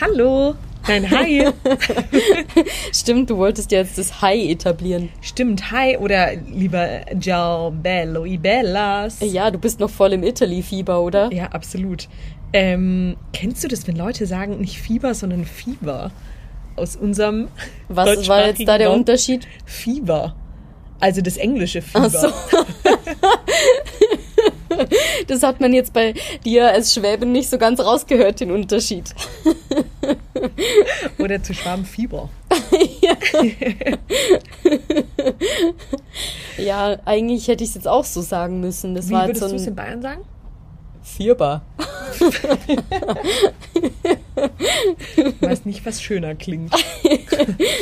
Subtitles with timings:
[0.00, 0.54] Hallo.
[0.86, 1.48] Nein, hi.
[2.92, 5.08] Stimmt, du wolltest jetzt das Hi etablieren.
[5.20, 5.96] Stimmt, hi.
[5.96, 9.18] Oder lieber Ciao bello i bellas.
[9.20, 11.32] Ja, du bist noch voll im Italy-Fieber, oder?
[11.32, 12.08] Ja, absolut.
[12.52, 16.10] Ähm, kennst du das, wenn Leute sagen nicht Fieber, sondern Fieber?
[16.76, 17.48] Aus unserem
[17.88, 18.92] Was war jetzt da der?
[18.92, 19.48] Unterschied?
[19.64, 20.36] Fieber.
[21.00, 22.06] Also das englische Fieber.
[22.06, 22.28] Ach so.
[25.26, 29.14] Das hat man jetzt bei dir als Schwäbin nicht so ganz rausgehört, den Unterschied.
[31.18, 32.28] Oder zu Schwabenfieber.
[36.58, 38.94] Ja, eigentlich hätte ich es jetzt auch so sagen müssen.
[38.94, 40.22] Das Wie war würdest jetzt du so es ein in Bayern sagen?
[41.02, 41.62] Vierbar.
[45.16, 46.74] Ich weiß nicht, was schöner klingt.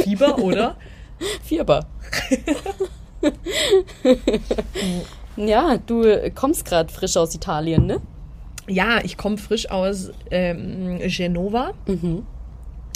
[0.02, 0.76] Fieber oder?
[1.42, 1.86] Vierbar.
[5.36, 8.00] Ja, du kommst gerade frisch aus Italien, ne?
[8.66, 11.72] Ja, ich komme frisch aus ähm, Genova.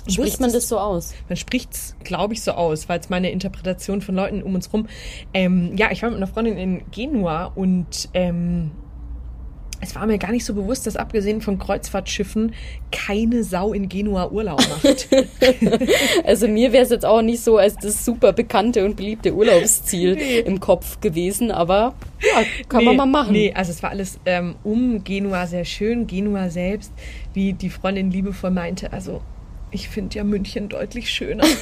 [0.09, 1.15] Spricht man das so aus?
[1.29, 4.73] Man spricht es, glaube ich, so aus, weil es meine Interpretation von Leuten um uns
[4.73, 4.87] rum.
[5.35, 8.71] Ähm, ja, ich war mit einer Freundin in Genua und ähm,
[9.81, 12.53] es war mir gar nicht so bewusst, dass abgesehen von Kreuzfahrtschiffen
[12.91, 15.09] keine Sau in Genua Urlaub macht.
[16.25, 20.15] Also mir wäre es jetzt auch nicht so als das super bekannte und beliebte Urlaubsziel
[20.17, 20.39] Nee.
[20.41, 23.33] im Kopf gewesen, aber ja, kann man Nee, mal machen.
[23.33, 26.07] Nee, also es war alles ähm, um Genua sehr schön.
[26.07, 26.93] Genua selbst,
[27.35, 29.21] wie die Freundin liebevoll meinte, also
[29.71, 31.45] ich finde ja München deutlich schöner.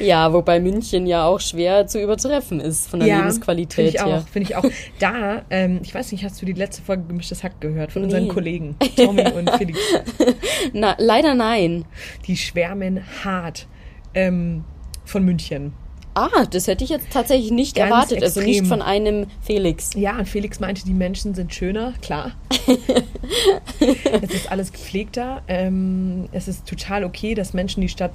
[0.00, 4.24] Ja, wobei München ja auch schwer zu übertreffen ist von der finde Lebensqualität ich her.
[4.30, 4.64] finde ich auch.
[4.98, 8.24] Da, ähm, ich weiß nicht, hast du die letzte Folge Gemischtes Hack gehört von unseren
[8.24, 8.28] Nee.
[8.28, 9.78] Kollegen Tommy und Felix?
[10.72, 11.84] Na, leider nein.
[12.26, 13.66] Die schwärmen hart
[14.14, 14.64] ähm,
[15.04, 15.72] von München.
[16.16, 18.22] Ah, das hätte ich jetzt tatsächlich nicht Ganz erwartet.
[18.22, 18.46] Also extrem.
[18.46, 19.90] nicht von einem Felix.
[19.94, 22.32] Ja, und Felix meinte, die Menschen sind schöner, klar.
[24.22, 25.42] es ist alles gepflegter.
[25.46, 28.12] Ähm, es ist total okay, dass Menschen die Stadt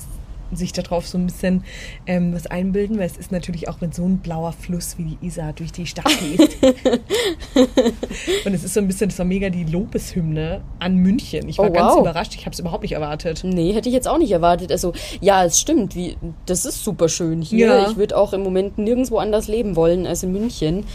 [0.54, 1.64] sich darauf so ein bisschen
[2.06, 5.26] ähm, was einbilden, weil es ist natürlich auch, wenn so ein blauer Fluss wie die
[5.26, 6.58] Isar durch die Stadt fließt.
[8.46, 11.48] und es ist so ein bisschen, das war mega die Lobeshymne an München.
[11.48, 12.02] Ich war Oh, ganz wow.
[12.02, 13.42] überrascht, ich habe es überhaupt nicht erwartet.
[13.44, 14.72] Nee, hätte ich jetzt auch nicht erwartet.
[14.72, 15.96] Also, ja, es stimmt.
[15.96, 17.68] Wie, das ist super schön hier.
[17.68, 17.90] Ja.
[17.90, 20.86] Ich würde auch im Moment nirgendwo anders leben wollen als in München.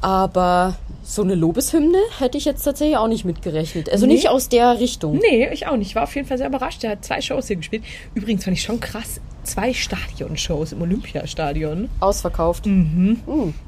[0.00, 3.90] Aber so eine Lobeshymne hätte ich jetzt tatsächlich auch nicht mitgerechnet.
[3.90, 4.14] Also Nee.
[4.14, 5.18] nicht aus der Richtung.
[5.18, 5.88] Nee, ich auch nicht.
[5.88, 6.84] Ich war auf jeden Fall sehr überrascht.
[6.84, 7.82] Er hat zwei Shows hier gespielt.
[8.14, 11.88] Übrigens fand ich schon krass, zwei Stadionshows im Olympiastadion.
[12.00, 12.66] Ausverkauft.
[12.66, 13.18] Mhm.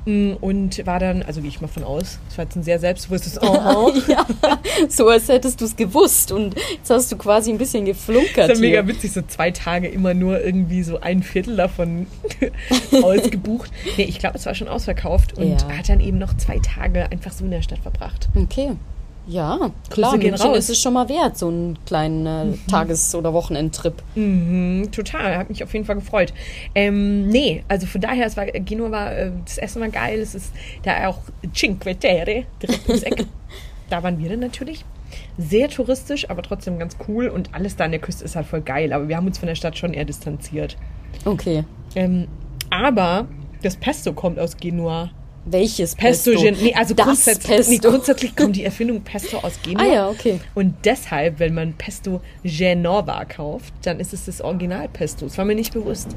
[0.04, 2.78] Mm, Und war dann, also gehe ich mal von aus, das war jetzt ein sehr
[2.78, 4.26] selbstbewusstes Oh, Ja,
[4.88, 8.50] so als hättest du es gewusst und jetzt hast du quasi ein bisschen geflunkert.
[8.50, 12.06] Das ist ja mega witzig, so zwei Tage immer nur irgendwie so ein Viertel davon
[13.02, 13.70] ausgebucht.
[13.96, 15.76] Nee, ich glaube, es war schon ausverkauft und Ja.
[15.78, 18.28] hat dann eben noch zwei Tage einfach so in der Stadt verbracht.
[18.34, 18.70] Okay.
[19.30, 20.58] Ja, klar, gehen München raus.
[20.58, 24.02] ist es schon mal wert, so einen kleinen äh, Tages- oder Wochenendtrip.
[24.16, 26.32] Mhm, total, hat mich auf jeden Fall gefreut.
[26.74, 30.34] Ähm, nee, also von daher, es war, Genua war, äh, das Essen war geil, es
[30.34, 30.52] ist
[30.82, 31.18] da auch
[31.54, 33.24] Cinque Terre, direkt ums Eck.
[33.90, 34.84] da waren wir dann natürlich.
[35.38, 38.62] Sehr touristisch, aber trotzdem ganz cool und alles da an der Küste ist halt voll
[38.62, 40.76] geil, aber wir haben uns von der Stadt schon eher distanziert.
[41.24, 41.64] Okay.
[41.94, 42.26] Ähm,
[42.68, 43.28] aber
[43.62, 45.10] das Pesto kommt aus Genua.
[45.46, 46.62] Welches Pesto, Pesto?
[46.62, 47.72] Nee, also das grundsätzlich, Pesto.
[47.72, 49.82] Nee, grundsätzlich kommt die Erfindung Pesto aus Genua.
[49.82, 50.40] ah ja, okay.
[50.54, 55.26] Und deshalb, wenn man Pesto Genova kauft, dann ist es das Original Pesto.
[55.26, 56.08] Das war mir nicht bewusst.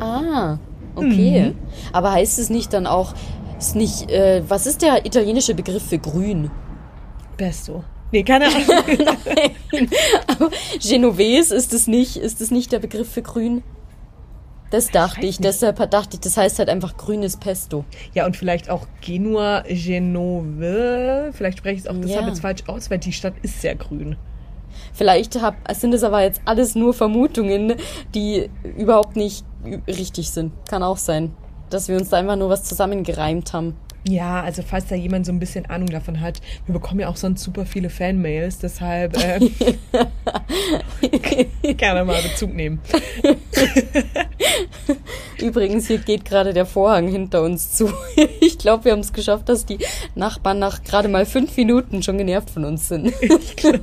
[0.00, 0.58] Ah,
[0.96, 1.50] okay.
[1.50, 1.54] Mhm.
[1.92, 3.14] Aber heißt es nicht dann auch,
[3.58, 6.50] ist nicht, äh, was ist der italienische Begriff für grün?
[7.36, 7.84] Pesto.
[8.10, 8.62] Nee, keine Ahnung.
[10.26, 13.62] Aber Genovese ist es nicht, ist es nicht der Begriff für grün?
[14.74, 17.84] Das dachte ich, deshalb dachte ich, das heißt halt einfach grünes Pesto.
[18.12, 21.30] ja, und vielleicht auch Genua Genove.
[21.32, 22.28] Vielleicht spreche ich es auch deshalb Ja.
[22.28, 24.16] jetzt falsch aus, weil die Stadt ist sehr grün.
[24.92, 27.74] Vielleicht hab, sind es aber jetzt alles nur Vermutungen,
[28.16, 29.44] die überhaupt nicht
[29.86, 30.50] richtig sind.
[30.68, 31.30] Kann auch sein,
[31.70, 33.76] dass wir uns da einfach nur was zusammengereimt haben.
[34.06, 37.16] Ja, also falls da jemand so ein bisschen Ahnung davon hat, wir bekommen ja auch
[37.16, 39.40] sonst super viele Fanmails, deshalb äh,
[41.74, 42.80] gerne mal Bezug nehmen.
[45.40, 47.90] Übrigens, hier geht gerade der Vorhang hinter uns zu.
[48.40, 49.78] Ich glaube, wir haben es geschafft, dass die
[50.14, 53.12] Nachbarn nach gerade mal fünf Minuten schon genervt von uns sind.
[53.20, 53.80] Ich glaube.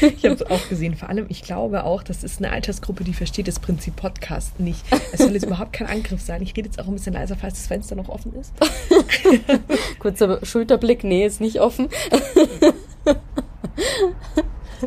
[0.00, 0.94] Ich habe es auch gesehen.
[0.96, 4.84] Vor allem, ich glaube auch, das ist eine Altersgruppe, die versteht das Prinzip Podcast nicht.
[5.12, 6.42] Es soll jetzt überhaupt kein Angriff sein.
[6.42, 8.52] Ich rede jetzt auch ein bisschen leiser, falls das Fenster noch offen ist.
[9.98, 11.88] Kurzer Schulterblick, nee, ist nicht offen.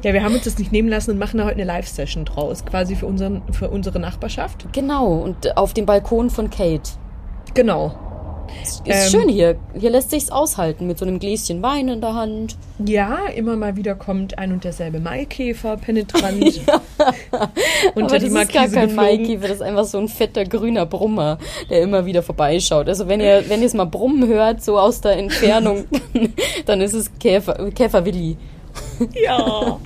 [0.03, 2.65] Ja, wir haben uns das nicht nehmen lassen und machen da heute eine Live-Session draus,
[2.65, 4.71] quasi für, unseren, für unsere Nachbarschaft.
[4.71, 6.91] Genau, und auf dem Balkon von Kate.
[7.53, 8.10] Genau.
[8.61, 9.57] Ist Ähm, schön hier.
[9.77, 12.57] Hier lässt sich's aushalten mit so einem Gläschen Wein in der Hand.
[12.85, 16.43] Ja, immer mal wieder kommt ein und derselbe Maikäfer penetrant
[17.95, 18.95] unter Aber die das ist gar Markise kein geflogen.
[18.95, 21.37] Maikäfer, das ist einfach so ein fetter grüner Brummer,
[21.69, 22.87] der immer wieder vorbeischaut.
[22.87, 25.85] Also wenn ihr, wenn ihr es mal brummen hört, so aus der Entfernung,
[26.65, 28.37] dann ist es Käfer, Käfer Willi.
[29.13, 29.79] Ja.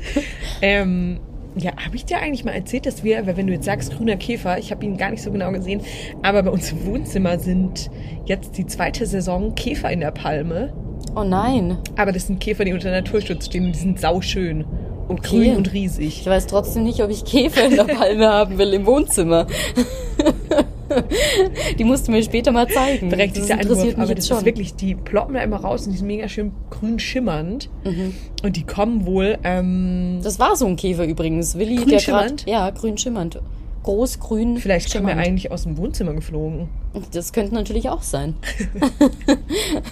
[0.62, 1.18] ähm,
[1.56, 4.16] ja, habe ich dir eigentlich mal erzählt, dass wir, weil wenn du jetzt sagst grüner
[4.16, 5.80] Käfer, ich habe ihn gar nicht so genau gesehen,
[6.22, 7.90] aber bei uns im Wohnzimmer sind
[8.24, 10.72] jetzt die zweite Saison Käfer in der Palme.
[11.14, 11.78] Oh nein.
[11.96, 14.64] Aber das sind Käfer, die unter Naturschutz stehen und die sind sauschön.
[15.06, 15.44] Und Okay.
[15.44, 16.20] grün und riesig.
[16.22, 19.46] Ich weiß trotzdem nicht, ob ich Käfer in der Palme haben will im Wohnzimmer.
[21.78, 23.08] Die musst du mir später mal zeigen.
[23.10, 24.44] Berechtigter das interessiert mich aber jetzt das ist schon.
[24.46, 27.70] wirklich, die ploppen da immer raus und die sind mega schön grün schimmernd.
[27.84, 28.14] Mhm.
[28.42, 31.56] Und die kommen wohl, ähm, Das war so ein Käfer übrigens.
[31.58, 32.44] Willi, Grün der schimmernd?
[32.44, 33.40] grad, Ja, grün schimmernd.
[33.82, 35.28] Groß, grün, vielleicht kommen wir schimmernd.
[35.28, 36.68] eigentlich aus dem Wohnzimmer geflogen.
[37.12, 38.34] Das könnte natürlich auch sein.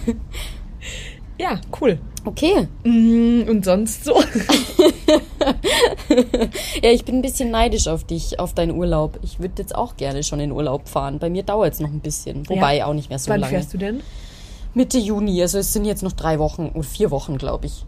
[1.39, 1.97] Ja, cool.
[2.25, 2.67] Okay.
[2.83, 4.15] Mm, Und sonst so?
[6.81, 9.19] Ja, ich bin ein bisschen neidisch auf dich, auf deinen Urlaub.
[9.23, 11.19] Ich würde jetzt auch gerne schon in Urlaub fahren.
[11.19, 12.47] Bei mir dauert es noch ein bisschen.
[12.49, 12.85] Wobei Ja.
[12.87, 13.51] auch nicht mehr so Wann lange.
[13.53, 14.01] fährst du denn?
[14.73, 15.41] Mitte Juni.
[15.41, 17.85] Also es sind jetzt noch drei Wochen oder vier Wochen, glaube ich.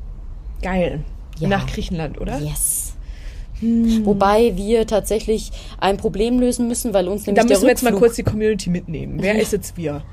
[0.61, 1.03] Geil.
[1.39, 1.47] Ja.
[1.49, 2.39] Nach Griechenland, oder?
[2.39, 2.84] Yes.
[3.61, 7.83] Wobei wir tatsächlich ein Problem lösen müssen, weil uns nämlich Da müssen der wir jetzt
[7.83, 9.17] mal kurz die Community mitnehmen.
[9.21, 10.03] Wer ist jetzt wir?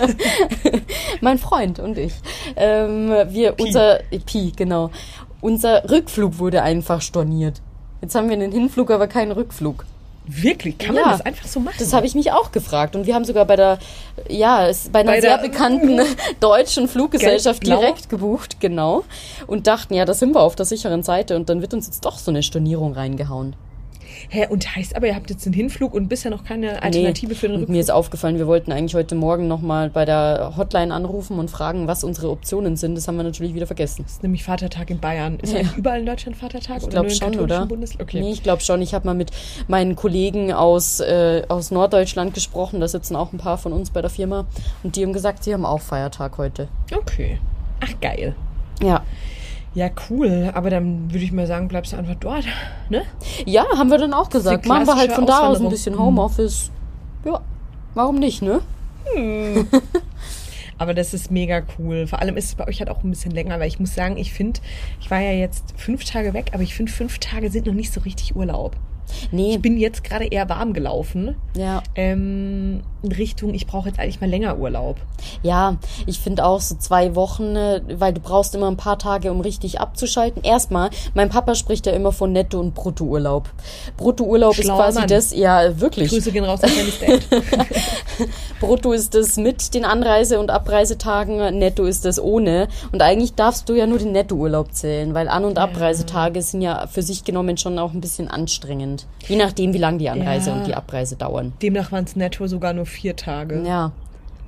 [1.20, 2.14] mein Freund und ich,
[2.56, 4.90] ähm, wir unser Pi genau,
[5.40, 7.60] unser Rückflug wurde einfach storniert.
[8.00, 9.84] Jetzt haben wir einen Hinflug, aber keinen Rückflug.
[10.26, 10.78] Wirklich?
[10.78, 11.10] Kann man Ja.
[11.12, 11.76] das einfach so machen?
[11.78, 12.96] Das habe ich mich auch gefragt.
[12.96, 13.78] Und wir haben sogar bei der,
[14.28, 16.00] ja, bei einer Bei sehr bekannten
[16.40, 17.80] deutschen Fluggesellschaft Gelb-blau?
[17.80, 19.04] direkt gebucht, genau.
[19.46, 21.36] Und dachten, ja, da sind wir auf der sicheren Seite.
[21.36, 23.54] Und dann wird uns jetzt doch so eine Stornierung reingehauen.
[24.28, 27.46] Hä, und heißt aber, ihr habt jetzt einen Hinflug und bisher noch keine Alternative für
[27.48, 27.68] den Rückflug?
[27.70, 31.86] mir ist aufgefallen, wir wollten eigentlich heute Morgen nochmal bei der Hotline anrufen und fragen,
[31.86, 32.94] was unsere Optionen sind.
[32.96, 34.02] Das haben wir natürlich wieder vergessen.
[34.04, 35.38] Das ist nämlich Vatertag in Bayern.
[35.40, 35.60] Ist Ja.
[35.60, 36.78] eigentlich überall in Deutschland Vatertag?
[36.78, 37.68] Ich oder glaube schon, oder?
[38.00, 38.20] Okay.
[38.20, 38.82] Nee, ich glaube schon.
[38.82, 39.30] Ich habe mal mit
[39.68, 42.80] meinen Kollegen aus, äh, aus Norddeutschland gesprochen.
[42.80, 44.46] Da sitzen auch ein paar von uns bei der Firma.
[44.82, 46.68] Und die haben gesagt, sie haben auch Feiertag heute.
[46.94, 47.38] Okay.
[47.80, 48.34] Ach, geil.
[48.82, 49.02] Ja.
[49.74, 50.50] Ja, cool.
[50.54, 52.44] Aber dann würde ich mal sagen, bleibst du einfach dort.
[52.90, 53.02] Ne?
[53.46, 54.66] Ja, haben wir dann auch gesagt.
[54.66, 56.70] Machen wir halt von da aus ein bisschen Homeoffice.
[57.24, 57.40] Ja,
[57.94, 58.60] warum nicht, ne?
[60.78, 62.06] Aber das ist mega cool.
[62.06, 64.16] Vor allem ist es bei euch halt auch ein bisschen länger, weil ich muss sagen,
[64.16, 64.60] ich finde,
[65.00, 67.92] ich war ja jetzt fünf Tage weg, aber ich finde, fünf Tage sind noch nicht
[67.92, 68.76] so richtig Urlaub.
[69.30, 71.36] Nee, Ich bin jetzt gerade eher warm gelaufen.
[71.56, 71.82] ja.
[71.94, 74.96] Ähm, in Richtung, ich brauche jetzt eigentlich mal länger Urlaub.
[75.42, 79.30] Ja, ich finde auch so zwei Wochen, äh, weil du brauchst immer ein paar Tage,
[79.30, 80.42] um richtig abzuschalten.
[80.42, 83.48] Erstmal, mein Papa spricht ja immer von Netto- und Bruttourlaub.
[83.96, 85.08] Bruttourlaub ist quasi Mann.
[85.08, 86.10] das, ja, wirklich.
[86.10, 86.70] Grüße gehen raus an.
[88.60, 92.68] Brutto ist das mit den Anreise- und Abreisetagen, Netto ist das ohne.
[92.92, 96.86] Und eigentlich darfst du ja nur den Nettourlaub zählen, weil An- und Abreisetage sind ja
[96.86, 99.06] für sich genommen schon auch ein bisschen anstrengend.
[99.26, 100.56] Je nachdem, wie lang die Anreise Ja.
[100.56, 101.52] und die Abreise dauern.
[101.62, 103.62] Demnach waren es netto sogar nur vier Tage.
[103.66, 103.92] Ja,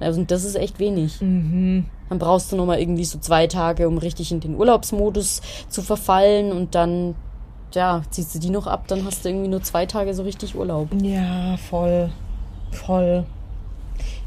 [0.00, 1.20] also das ist echt wenig.
[1.20, 1.86] Mhm.
[2.08, 6.52] Dann brauchst du nochmal irgendwie so zwei Tage, um richtig in den Urlaubsmodus zu verfallen
[6.52, 7.14] und dann,
[7.74, 10.54] ja, ziehst du die noch ab, dann hast du irgendwie nur zwei Tage so richtig
[10.54, 10.88] Urlaub.
[11.02, 12.10] Ja, voll.
[12.70, 13.24] Voll.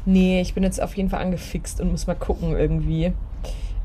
[0.04, 3.12] Nee, ich bin jetzt auf jeden Fall angefixt und muss mal gucken irgendwie.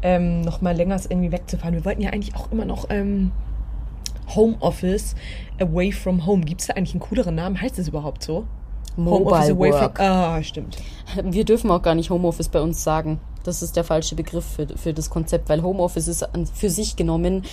[0.01, 1.73] Ähm, noch mal länger irgendwie wegzufahren.
[1.73, 3.31] Wir wollten ja eigentlich auch immer noch ähm,
[4.35, 5.15] Homeoffice
[5.59, 6.43] away from home.
[6.43, 7.61] Gibt es da eigentlich einen cooleren Namen?
[7.61, 8.45] Heißt das überhaupt so?
[8.97, 9.99] Homeoffice Mobile Work.
[9.99, 10.77] Ah, stimmt.
[11.23, 13.19] Wir dürfen auch gar nicht Homeoffice bei uns sagen.
[13.43, 16.95] Das ist der falsche Begriff für, für das Konzept, weil Homeoffice ist an, für sich
[16.95, 17.43] genommen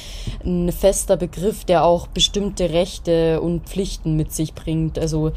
[0.44, 4.98] ein fester Begriff, der auch bestimmte Rechte und Pflichten mit sich bringt.
[4.98, 5.32] Also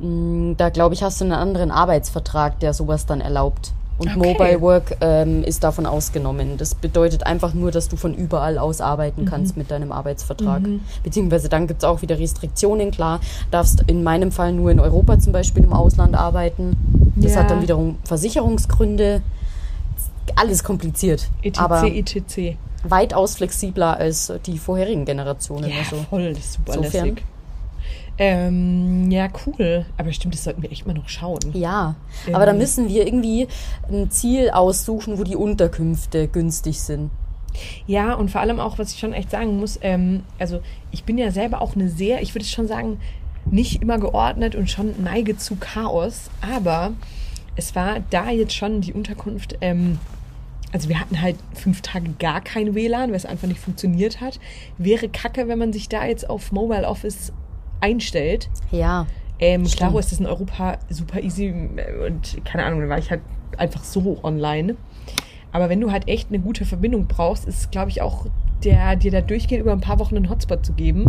[0.00, 3.72] mh, da glaube ich, hast du einen anderen Arbeitsvertrag, der sowas dann erlaubt.
[3.98, 4.18] Und Okay.
[4.32, 6.56] Mobile Work ähm, ist davon ausgenommen.
[6.56, 10.62] Das bedeutet einfach nur, dass du von überall aus arbeiten kannst mit deinem Arbeitsvertrag.
[11.02, 13.20] Beziehungsweise dann gibt's auch wieder Restriktionen, klar.
[13.50, 16.76] Darfst in meinem Fall nur in Europa zum Beispiel im Ausland arbeiten.
[17.16, 17.40] Das Ja.
[17.40, 19.20] hat dann wiederum Versicherungsgründe.
[20.36, 21.28] Alles kompliziert.
[21.42, 22.56] ETC, aber ETC.
[22.84, 25.70] weitaus flexibler als die vorherigen Generationen.
[25.70, 25.96] Ja, also.
[26.08, 27.06] voll, das ist super Insofern.
[27.08, 27.24] lässig.
[28.18, 29.86] Ähm, ja, cool.
[29.96, 31.38] Aber stimmt, das sollten wir echt mal noch schauen.
[31.52, 31.94] Ja,
[32.32, 32.58] aber da Ähm.
[32.58, 33.46] müssen wir irgendwie
[33.90, 37.10] ein Ziel aussuchen, wo die Unterkünfte günstig sind.
[37.86, 40.60] Ja, und vor allem auch, was ich schon echt sagen muss, ähm, also
[40.90, 43.00] ich bin ja selber auch eine sehr, ich würde es schon sagen,
[43.50, 46.92] nicht immer geordnet und schon neige zu Chaos, aber
[47.56, 49.98] es war da jetzt schon die Unterkunft, ähm,
[50.72, 54.38] also wir hatten halt fünf Tage gar kein WLAN, weil es einfach nicht funktioniert hat.
[54.76, 57.32] Wäre kacke, wenn man sich da jetzt auf Mobile Office
[57.80, 58.48] einstellt.
[58.70, 59.06] Ja,
[59.40, 63.10] Ähm, klaro ist das in Europa super easy äh, und keine Ahnung, da war ich
[63.10, 63.20] halt
[63.56, 64.76] einfach so online.
[65.52, 68.26] Aber wenn du halt echt eine gute Verbindung brauchst, ist, glaube ich, auch
[68.64, 71.06] der, dir da durchgehend über ein paar Wochen einen Hotspot zu geben.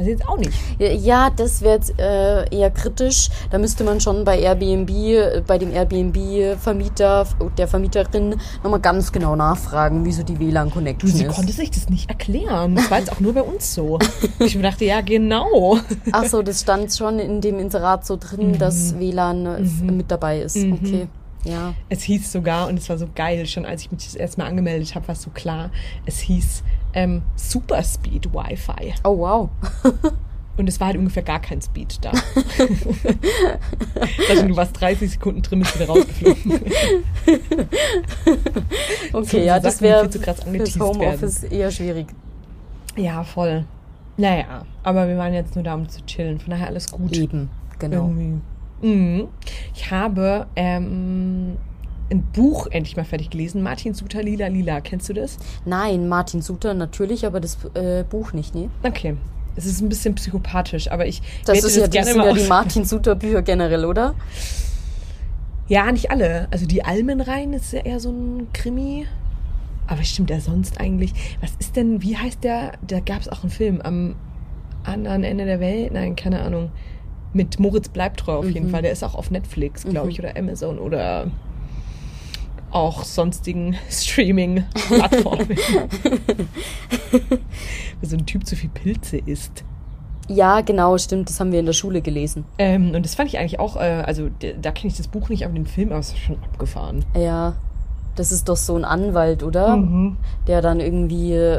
[0.00, 0.52] Also jetzt auch nicht.
[0.78, 3.28] Ja, das wäre jetzt äh, eher kritisch.
[3.50, 7.26] Da müsste man schon bei Airbnb, äh, bei dem Airbnb-Vermieter,
[7.58, 11.34] der Vermieterin, nochmal ganz genau nachfragen, wieso die WLAN-Connection sie ist.
[11.34, 12.76] konnte sich das nicht erklären.
[12.76, 13.98] Das war jetzt auch nur bei uns so.
[14.40, 15.78] Ich mir dachte, ja, genau.
[16.12, 20.10] Ach so, das stand schon in dem Inserat so drin, dass WLAN äh, f- mit
[20.10, 20.56] dabei ist.
[20.56, 21.08] Okay,
[21.44, 21.74] ja.
[21.90, 24.46] Es hieß sogar, und es war so geil, schon als ich mich das erste Mal
[24.48, 25.70] angemeldet habe, war es so klar,
[26.06, 26.62] es hieß
[26.94, 28.94] ähm, Superspeed Wi-Fi.
[29.04, 29.50] Oh, wow.
[30.56, 32.12] Und es war halt ungefähr gar kein Speed da.
[34.28, 36.60] also du warst 30 Sekunden drin, bist wieder rausgeflogen.
[39.12, 42.08] Okay, So ja, das wäre fürs angeteased Homeoffice eher schwierig.
[42.96, 43.64] Ja, voll.
[44.16, 46.38] Naja, aber wir waren jetzt nur da, um zu chillen.
[46.38, 47.16] Von daher alles gut.
[47.16, 48.08] Eben, genau.
[48.08, 48.40] Irgendwie.
[48.86, 49.28] Mhm.
[49.74, 51.56] Ich habe ähm,
[52.10, 53.62] ein Buch endlich mal fertig gelesen.
[53.62, 54.80] Martin Suter, Lila Lila.
[54.80, 55.36] Kennst du das?
[55.64, 58.68] Nein, Martin Suter natürlich, aber das äh, Buch nicht, ne?
[58.82, 59.16] Okay.
[59.56, 62.48] Es ist ein bisschen psychopathisch, aber ich Das, ist ja, das gerne sind ja die
[62.48, 64.14] Martin Suter Bücher generell, oder?
[65.68, 66.48] Ja, nicht alle.
[66.50, 69.06] Also die Almenrein ist ja eher so ein Krimi.
[69.86, 71.12] Aber stimmt er sonst eigentlich?
[71.40, 72.72] Was ist denn, wie heißt der?
[72.86, 74.14] Da gab es auch einen Film am
[74.84, 75.92] anderen Ende der Welt.
[75.92, 76.70] Nein, keine Ahnung.
[77.32, 78.70] Mit Moritz Bleibtreu auf jeden Mhm.
[78.70, 78.82] Fall.
[78.82, 80.10] Der ist auch auf Netflix, glaube Mhm.
[80.12, 81.26] ich, oder Amazon oder
[82.72, 85.48] auch sonstigen Streaming-Plattformen.
[87.10, 89.64] Weil so ein Typ zu viel Pilze isst.
[90.28, 91.28] Ja, genau, stimmt.
[91.28, 92.44] Das haben wir in der Schule gelesen.
[92.58, 94.28] Ähm, und das fand ich eigentlich auch, äh, also
[94.62, 97.04] da kenne ich das Buch nicht, aber den Film, aber es ist schon abgefahren.
[97.18, 97.54] Ja,
[98.14, 99.76] das ist doch so ein Anwalt, oder?
[99.76, 100.16] Mhm.
[100.46, 101.58] Der dann irgendwie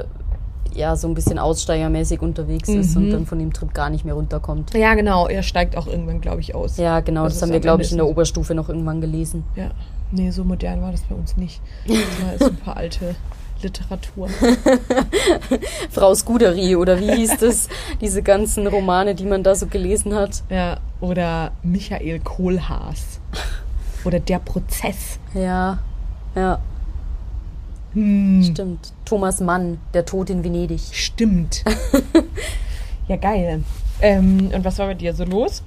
[0.73, 3.03] ja so ein bisschen aussteigermäßig unterwegs ist Mhm.
[3.03, 4.73] und dann von dem Trip gar nicht mehr runterkommt.
[4.73, 5.27] Ja, genau.
[5.27, 6.77] Er steigt auch irgendwann, glaube ich, aus.
[6.77, 9.43] Ja, genau, Also das haben wir, glaube ich, in ist der Oberstufe noch irgendwann gelesen.
[9.57, 9.71] Ja.
[10.11, 11.61] Nee, so modern war das bei uns nicht.
[11.87, 13.15] Das war super alte
[13.61, 14.27] Literatur.
[15.91, 17.67] Frau Scudery, oder wie hieß das?
[18.01, 20.43] Diese ganzen Romane, die man da so gelesen hat.
[20.49, 23.19] Ja, oder Michael Kohlhaas.
[24.03, 25.19] Oder Der Prozess.
[25.33, 25.79] Ja,
[26.35, 26.59] ja,
[27.93, 28.41] Hm.
[28.43, 28.93] stimmt.
[29.05, 30.81] Thomas Mann, Der Tod in Venedig.
[30.93, 31.63] Stimmt.
[33.07, 33.63] ja, geil.
[34.01, 35.61] Ähm, und was war bei dir so los?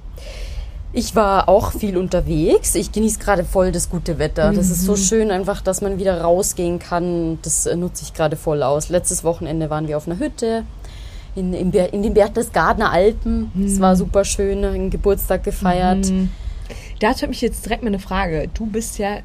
[0.97, 2.73] Ich war auch viel unterwegs.
[2.73, 4.53] Ich genieße gerade voll das gute Wetter.
[4.53, 4.85] Das ist Mhm.
[4.85, 7.37] so schön einfach, dass man wieder rausgehen kann.
[7.41, 8.87] Das äh, nutze ich gerade voll aus.
[8.87, 10.63] Letztes Wochenende waren wir auf einer Hütte
[11.35, 13.51] in, in, in den Berchtesgadener Alpen.
[13.65, 13.79] Es Mhm.
[13.81, 16.09] war super schön, einen Geburtstag gefeiert.
[17.01, 18.47] Dazu habe ich jetzt direkt mal eine Frage.
[18.53, 19.17] Du bist ja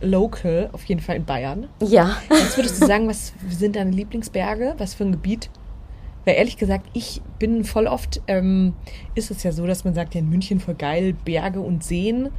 [0.00, 1.68] local, auf jeden Fall in Bayern.
[1.80, 4.74] Ja, Was würdest du sagen, was sind deine Lieblingsberge?
[4.78, 5.48] Was für ein Gebiet?
[6.24, 8.74] Weil ehrlich gesagt, ich bin voll oft, ähm,
[9.14, 12.30] ist es ja so, dass man sagt, ja in München voll geil, Berge und Seen.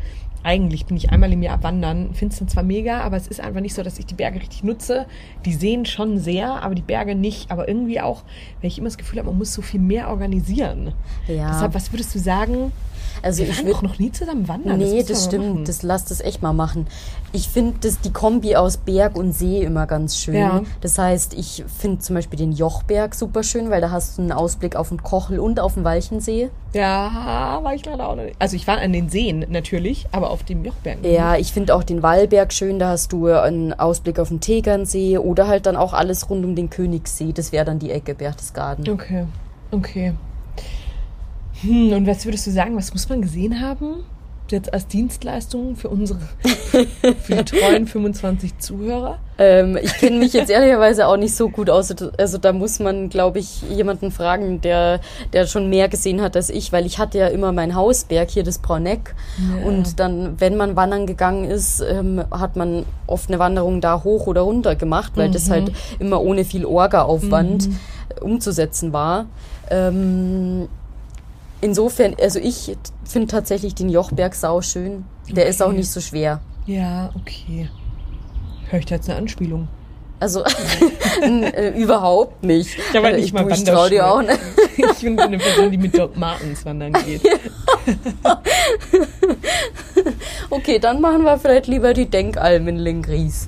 [0.45, 3.39] Eigentlich bin ich einmal im Jahr wandern, finde es dann zwar mega, aber es ist
[3.39, 5.05] einfach nicht so, dass ich die Berge richtig nutze.
[5.45, 7.49] Die Seen schon sehr, aber die Berge nicht.
[7.49, 8.23] Aber irgendwie auch,
[8.61, 10.93] weil ich immer das Gefühl habe, man muss so viel mehr organisieren.
[11.27, 11.49] ja.
[11.49, 12.73] Deshalb, was würdest du sagen?
[13.22, 14.77] Also Wir ich würde doch noch nie zusammen wandern.
[14.77, 15.53] Nee, das wir mal machen.
[15.55, 15.70] stimmt.
[15.70, 16.88] Das lass das echt mal machen.
[17.32, 20.36] Ich finde das die Kombi aus Berg und See immer ganz schön.
[20.36, 20.62] Ja.
[20.82, 24.32] Das heißt, ich finde zum Beispiel den Jochberg super schön, weil da hast du einen
[24.32, 26.50] Ausblick auf den Kochel und auf den Walchensee.
[26.74, 28.36] Ja, war ich leider auch noch nicht.
[28.39, 31.03] Also ich war an den Seen natürlich, aber auf dem Jochberg.
[31.03, 32.79] Ja, ich finde auch den Wallberg schön.
[32.79, 36.55] Da hast du einen Ausblick auf den Tegernsee oder halt dann auch alles rund um
[36.55, 37.32] den Königssee.
[37.34, 38.88] Das wäre dann die Ecke Berchtesgaden.
[38.89, 39.25] Okay,
[39.72, 40.13] okay.
[41.63, 44.03] Hm, und was würdest du sagen, was muss man gesehen haben?
[44.50, 46.20] Jetzt als Dienstleistung für unsere,
[47.24, 49.17] für die treuen 25 Zuhörer?
[49.38, 51.96] Ähm, ich kenne mich jetzt ehrlicherweise auch nicht so gut aus.
[52.17, 55.00] Also da muss man, glaube ich, jemanden fragen, der,
[55.32, 58.43] der schon mehr gesehen hat als ich, weil ich hatte ja immer mein Hausberg hier,
[58.43, 59.15] das Brauneck.
[59.38, 59.65] Ja.
[59.65, 64.27] Und dann, wenn man wandern gegangen ist, ähm, hat man oft eine Wanderung da hoch
[64.27, 67.70] oder runter gemacht, weil das halt immer ohne viel Orga-Aufwand
[68.22, 69.25] umzusetzen war.
[69.72, 70.67] Ähm,
[71.63, 75.05] insofern, also ich finde tatsächlich den Jochberg sau schön.
[75.29, 75.77] Der ist auch Okay.
[75.77, 76.41] nicht so schwer.
[76.65, 77.70] Ja, okay.
[78.70, 79.67] Hör ich da jetzt eine Anspielung?
[80.20, 80.43] Also
[81.22, 82.77] äh, überhaupt nicht.
[82.77, 84.39] Ich habe halt Äh, nicht mal du, ich trau dir auch nicht.
[84.75, 87.22] Ich bin eine Person, die mit Doc Martens wandern geht.
[90.50, 93.48] Okay, dann machen wir vielleicht lieber die Denkalm in Lengries.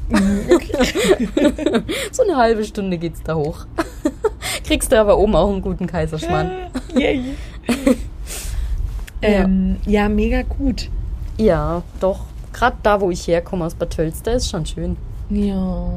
[2.12, 3.66] so eine halbe Stunde geht's da hoch.
[4.66, 6.52] Kriegst du aber oben auch einen guten Kaiserschmarrn.
[6.96, 7.22] Yay.
[9.22, 10.90] ähm, ja, mega gut.
[11.38, 12.22] Ja, doch.
[12.54, 14.98] Gerade da, wo ich herkomme aus Bad Tölz, da ist schon schön.
[15.30, 15.90] Ja.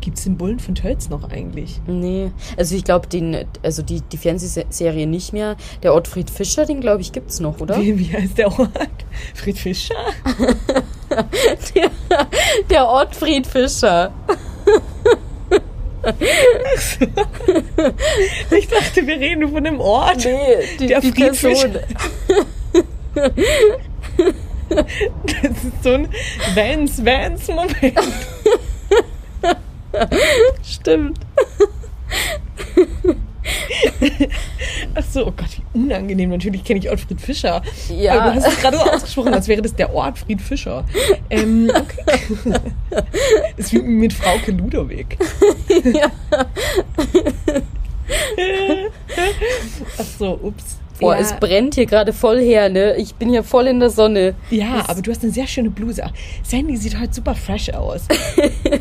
[0.00, 1.80] Gibt es den Bullen von Tölz noch eigentlich?
[1.86, 5.56] Nee, also ich glaube, den, also die, die Fernsehserie nicht mehr.
[5.84, 7.80] Der Ottfried Fischer, den glaube ich, gibt's noch, oder?
[7.80, 8.70] Wie, wie heißt der Ort?
[9.34, 9.94] Fried Fischer?
[11.74, 11.90] Der,
[12.70, 14.12] der Ottfried Fischer.
[18.50, 20.24] Ich dachte, wir reden von dem Ort.
[20.24, 21.78] Nee, die, Der die Fried Person.
[23.14, 23.30] Das
[25.64, 26.08] ist so ein
[26.54, 27.74] Vans-Vans-Moment.
[30.62, 31.18] Stimmt.
[34.94, 36.30] Ach so, oh Gott, wie unangenehm.
[36.30, 37.62] Natürlich kenne ich Ottfried Fischer.
[37.88, 38.20] Ja.
[38.20, 40.84] Aber du hast es gerade so ausgesprochen, als wäre das der Ort Fried Fischer.
[41.30, 42.30] Ähm, okay.
[43.56, 45.18] ist wie mit Frauke Ludowig.
[49.98, 50.81] Ach so, ups.
[51.02, 52.96] Boah, ja, es brennt hier gerade voll her, ne?
[52.96, 54.34] Ich bin hier voll in der Sonne.
[54.50, 56.04] ja, aber du hast eine sehr schöne Bluse.
[56.42, 58.02] Sandy sieht heute super fresh aus.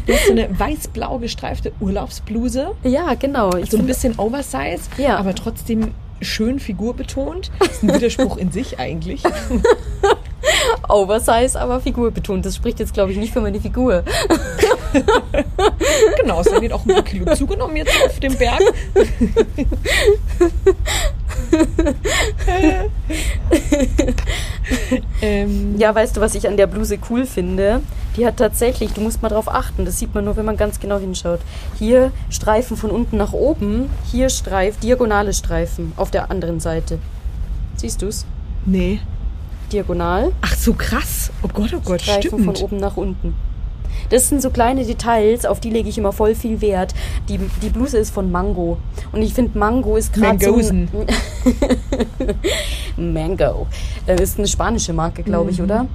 [0.05, 2.71] Du hast so eine weiß-blau gestreifte Urlaubsbluse.
[2.83, 3.55] Ja, genau.
[3.57, 5.17] Ich So ein find- bisschen Oversize, Ja.
[5.17, 7.51] aber trotzdem schön figurbetont.
[7.59, 9.21] Das ist ein Widerspruch in sich eigentlich.
[10.89, 12.45] Oversize, aber figurbetont.
[12.45, 14.03] Das spricht jetzt, glaube ich, nicht für meine Figur.
[16.19, 18.61] Genau, Sandy hat auch ein paar Kilo zugenommen jetzt auf dem Berg.
[25.21, 27.81] ähm, Ja, weißt du, was ich an der Bluse cool finde?
[28.17, 30.79] Die hat tatsächlich, du musst mal drauf achten, das sieht man nur, wenn man ganz
[30.79, 31.39] genau hinschaut.
[31.79, 36.99] Hier Streifen von unten nach oben, hier Streif, diagonale Streifen auf der anderen Seite.
[37.75, 38.25] Siehst du's?
[38.65, 38.99] nee.
[39.71, 41.31] Diagonal, Ach so, krass.
[41.43, 42.45] Oh Gott, oh Gott, Streifen stimmt.
[42.45, 43.33] von oben nach unten.
[44.09, 46.93] Das sind so kleine Details, auf die lege ich immer voll viel Wert.
[47.29, 48.77] Die, die Bluse ist von Mango.
[49.11, 50.55] Und ich finde, Mango ist gerade so...
[50.55, 50.89] Ein-
[52.97, 53.67] Mango.
[54.07, 55.87] Äh, ist eine spanische Marke, glaube ich, oder?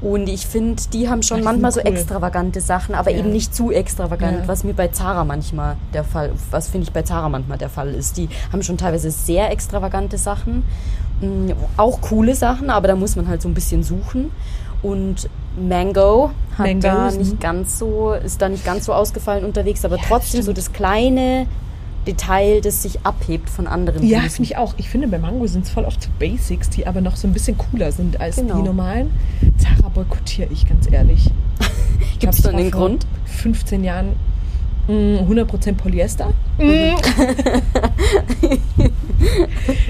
[0.00, 1.46] Und ich finde, die haben schon Mhm.
[1.46, 1.86] Ach, manchmal so cool.
[1.92, 3.18] extravagante Sachen, aber Ja.
[3.18, 4.48] eben nicht zu extravagant, Ja.
[4.48, 7.94] was mir bei Zara manchmal der Fall, was finde ich bei Zara manchmal der Fall
[7.94, 8.16] ist.
[8.18, 10.64] Die haben schon teilweise sehr extravagante Sachen,
[11.76, 14.30] auch coole Sachen, aber da muss man halt so ein bisschen suchen.
[14.82, 17.18] Und Mango hat da Mangosen.
[17.20, 20.58] nicht ganz so, ist da nicht ganz so ausgefallen unterwegs, aber Ja, trotzdem so stimmt.
[20.58, 21.46] das kleine
[22.06, 24.06] Detail, das sich abhebt von anderen.
[24.06, 24.74] Ja, finde ich auch.
[24.76, 27.32] Ich finde, bei Mango sind es voll oft so Basics, die aber noch so ein
[27.32, 28.56] bisschen cooler sind als Genau.
[28.56, 29.10] die normalen.
[29.56, 31.30] Zara boykottiere ich, ganz ehrlich.
[32.12, 33.06] Ich Gibt's glaub, da einen Grund?
[33.26, 34.08] 15 Jahren
[34.88, 36.30] 100% Polyester.
[36.58, 36.62] Mm.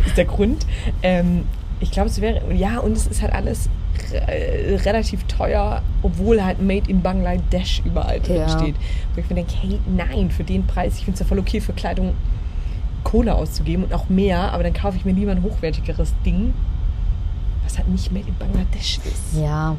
[0.07, 0.67] ist der Grund.
[1.03, 1.45] Ähm,
[1.81, 3.69] ich glaube, es wäre, ja, und es ist halt alles
[4.13, 8.49] re relativ teuer, obwohl halt Made in Bangladesch überall drin Ja.
[8.49, 8.75] steht.
[9.15, 11.61] Wo ich mir denke, hey, nein, für den Preis, ich finde es ja voll okay,
[11.61, 12.15] für Kleidung
[13.03, 16.55] Kohle auszugeben und auch mehr, aber dann kaufe ich mir lieber ein hochwertigeres Ding,
[17.65, 19.41] was halt nicht Made in Bangladesch ist.
[19.43, 19.77] Ja,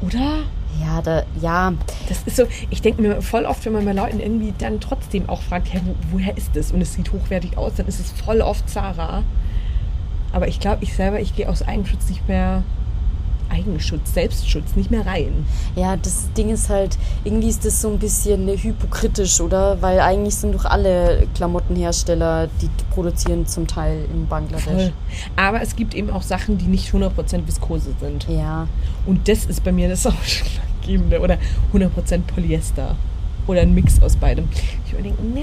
[0.00, 0.44] Oder?
[0.80, 1.72] ja, da, ja,
[2.08, 5.28] Das ist so, ich denke mir voll oft, wenn man bei Leuten irgendwie dann trotzdem
[5.28, 6.72] auch fragt, hey, wo, woher ist das?
[6.72, 9.22] Und es sieht hochwertig aus, dann ist es voll oft Zara.
[10.32, 12.62] Aber ich glaube, ich selber, ich gehe aus Eigenschutz nicht mehr,
[13.50, 15.46] Eigenschutz, Selbstschutz nicht mehr rein.
[15.76, 19.80] Ja, das Ding ist halt, irgendwie ist das so ein bisschen hypokritisch, oder?
[19.82, 24.64] Weil eigentlich sind doch alle Klamottenhersteller, die produzieren zum Teil in Bangladesch.
[24.64, 24.92] Voll.
[25.36, 28.26] Aber es gibt eben auch Sachen, die nicht 100% Viskose sind.
[28.28, 28.66] Ja,
[29.06, 31.20] Und das ist bei mir das Ausschlaggebende.
[31.20, 31.38] Oder
[31.72, 32.96] 100% Polyester.
[33.46, 34.48] Oder ein Mix aus beidem.
[34.86, 35.40] Ich überlege, na,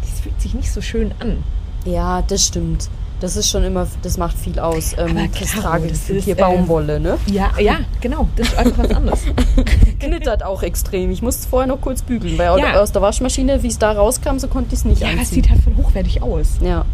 [0.00, 1.42] das fühlt sich nicht so schön an.
[1.84, 2.88] ja, das stimmt.
[3.24, 4.92] Das ist schon immer, das macht viel aus.
[4.98, 7.16] Ähm, Aber das Caro, trage das ist, hier ähm, Baumwolle, ne?
[7.24, 8.28] Ja, ja, genau.
[8.36, 9.20] Das ist einfach was anderes.
[9.98, 11.10] Knittert auch extrem.
[11.10, 12.80] Ich musste vorher noch kurz bügeln, weil Ja.
[12.82, 15.20] aus der Waschmaschine, wie es da rauskam, so konnte ich es nicht Ja, aber es
[15.20, 15.42] anziehen.
[15.42, 16.58] sieht halt voll hochwertig aus.
[16.60, 16.84] ja,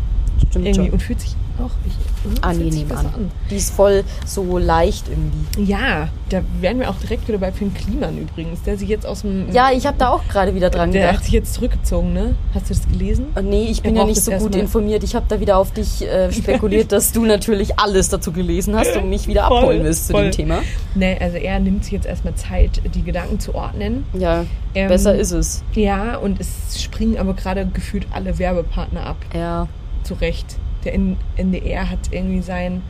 [0.49, 0.91] stimmt Irgendwie schon.
[0.93, 1.95] und fühlt sich auch ich,
[2.29, 3.31] sich Angenehm besser an.
[3.51, 5.63] Die ist voll so leicht irgendwie.
[5.71, 9.23] Ja, da wären wir auch direkt wieder bei Finn Kliman übrigens, der sich jetzt aus
[9.23, 9.51] dem.
[9.53, 11.25] Ja, ich habe da auch gerade wieder dran der hat gedacht.
[11.25, 12.35] sich jetzt zurückgezogen, ne?
[12.55, 13.27] Hast du das gelesen?
[13.35, 15.03] Äh, Nee, ich bin ja nicht so gut informiert.
[15.03, 18.97] Ich habe da wieder auf dich äh, spekuliert, dass du natürlich alles dazu gelesen hast
[18.97, 20.25] und mich wieder Voll, abholen willst zu voll.
[20.25, 20.59] dem Thema.
[20.95, 24.05] Ne, also er nimmt sich jetzt erstmal Zeit, die Gedanken zu ordnen.
[24.13, 25.63] Ja, Ähm, besser ist es.
[25.75, 29.17] Ja, und es springen aber gerade gefühlt alle Werbepartner ab.
[29.35, 29.67] Ja,
[30.05, 30.57] Zu Recht.
[30.85, 30.95] Der
[31.37, 32.83] NDR hat irgendwie seinen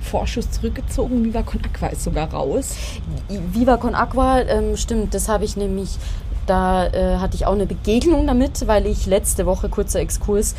[0.00, 1.24] Vorschuss zurückgezogen.
[1.24, 2.76] Viva Con Aqua ist sogar raus.
[3.28, 5.96] Viva Con Aqua, ähm, stimmt, das habe ich nämlich,
[6.46, 10.54] da äh, hatte ich auch eine Begegnung damit, weil ich letzte Woche, kurzer Exkurs,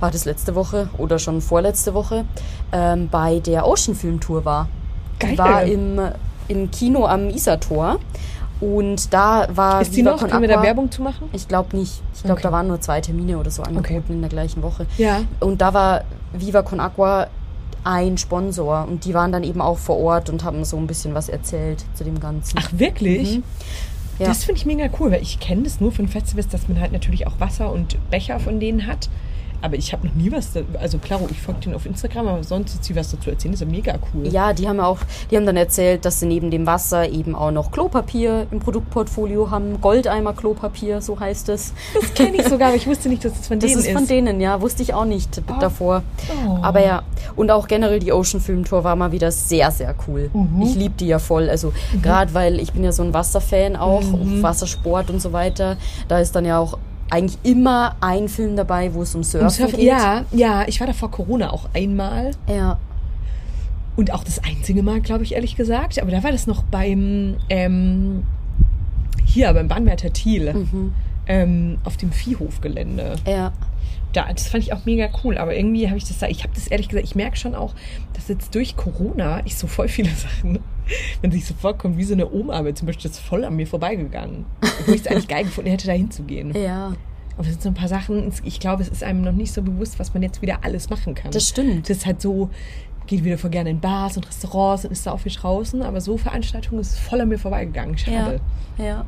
[0.00, 2.24] war das letzte Woche oder schon vorletzte Woche,
[2.72, 4.68] ähm, bei der Ocean Film Tour war.
[5.18, 5.32] Geil.
[5.32, 6.00] Die war im,
[6.48, 7.98] im Kino am Isartor
[8.60, 10.18] und da war Ist die noch?
[10.18, 11.28] Con Können wir da Aqua- Werbung zu machen?
[11.32, 12.02] Ich glaube nicht.
[12.14, 12.42] Ich glaube, Okay.
[12.44, 14.12] da waren nur zwei Termine oder so angeboten Okay.
[14.12, 14.86] in der gleichen Woche.
[14.98, 15.20] Ja.
[15.40, 17.26] Und da war Viva Con Aqua
[17.84, 21.14] ein Sponsor und die waren dann eben auch vor Ort und haben so ein bisschen
[21.14, 22.58] was erzählt zu dem Ganzen.
[22.60, 23.36] Ach, wirklich?
[23.38, 23.42] Mhm.
[24.18, 24.26] Ja.
[24.28, 26.90] Das finde ich mega cool, weil ich kenne das nur von Festivals, dass man halt
[26.92, 29.08] natürlich auch Wasser und Becher von denen hat.
[29.62, 32.44] Aber ich habe noch nie was, da, also klaro, ich folge denen auf Instagram, aber
[32.44, 34.26] sonst ist sie was dazu erzählen, das ist ja mega cool.
[34.28, 34.98] Ja, die haben ja auch,
[35.30, 39.50] die haben dann erzählt, dass sie neben dem Wasser eben auch noch Klopapier im Produktportfolio
[39.50, 39.80] haben.
[39.80, 41.72] Goldeimer Klopapier, so heißt es.
[41.94, 44.06] Das kenne ich sogar, aber ich wusste nicht, dass es von Das denen ist von
[44.06, 46.02] denen, ja, wusste ich auch nicht davor.
[46.46, 46.58] Oh.
[46.62, 47.02] Aber ja,
[47.34, 50.30] und auch generell die Ocean Film Tour war mal wieder sehr, sehr cool.
[50.32, 50.62] Mhm.
[50.62, 51.48] Ich liebe die ja voll.
[51.48, 54.42] Also gerade weil ich bin ja so ein Wasserfan auch, Mhm.
[54.42, 55.76] Wassersport und so weiter.
[56.08, 56.78] Da ist dann ja auch
[57.10, 59.86] eigentlich immer ein Film dabei, wo es um Surfen Im Surfen, geht.
[59.88, 62.78] ja, ja, ich war da vor Corona auch einmal Ja.
[63.96, 66.00] und auch das einzige Mal, glaube ich, ehrlich gesagt.
[66.00, 68.24] Aber da war das noch beim, ähm,
[69.24, 70.92] hier beim Bahnwärter Thiel, Mhm.
[71.28, 73.16] ähm, auf dem Viehhofgelände.
[73.26, 73.52] Ja.
[74.12, 76.52] Da, das fand ich auch mega cool, aber irgendwie habe ich das da, ich habe
[76.54, 77.74] das ehrlich gesagt, ich merke schon auch,
[78.14, 80.58] dass jetzt durch Corona ich so voll viele Sachen,
[81.22, 83.56] wenn sich so vorkommt, wie so eine Oma, aber zum Beispiel das ist voll an
[83.56, 84.44] mir vorbeigegangen.
[84.86, 86.54] Wo ich es eigentlich geil gefunden hätte, da hinzugehen.
[86.54, 86.94] Ja.
[87.36, 89.60] Aber es sind so ein paar Sachen, ich glaube, es ist einem noch nicht so
[89.62, 91.30] bewusst, was man jetzt wieder alles machen kann.
[91.32, 91.88] Das stimmt.
[91.90, 92.50] Das ist halt so,
[93.06, 96.00] geht wieder voll gerne in Bars und Restaurants und ist da auch viel draußen, aber
[96.00, 97.98] so Veranstaltungen ist voll an mir vorbeigegangen.
[97.98, 98.40] Schade.
[98.78, 98.84] Ja.
[98.84, 99.06] Ja.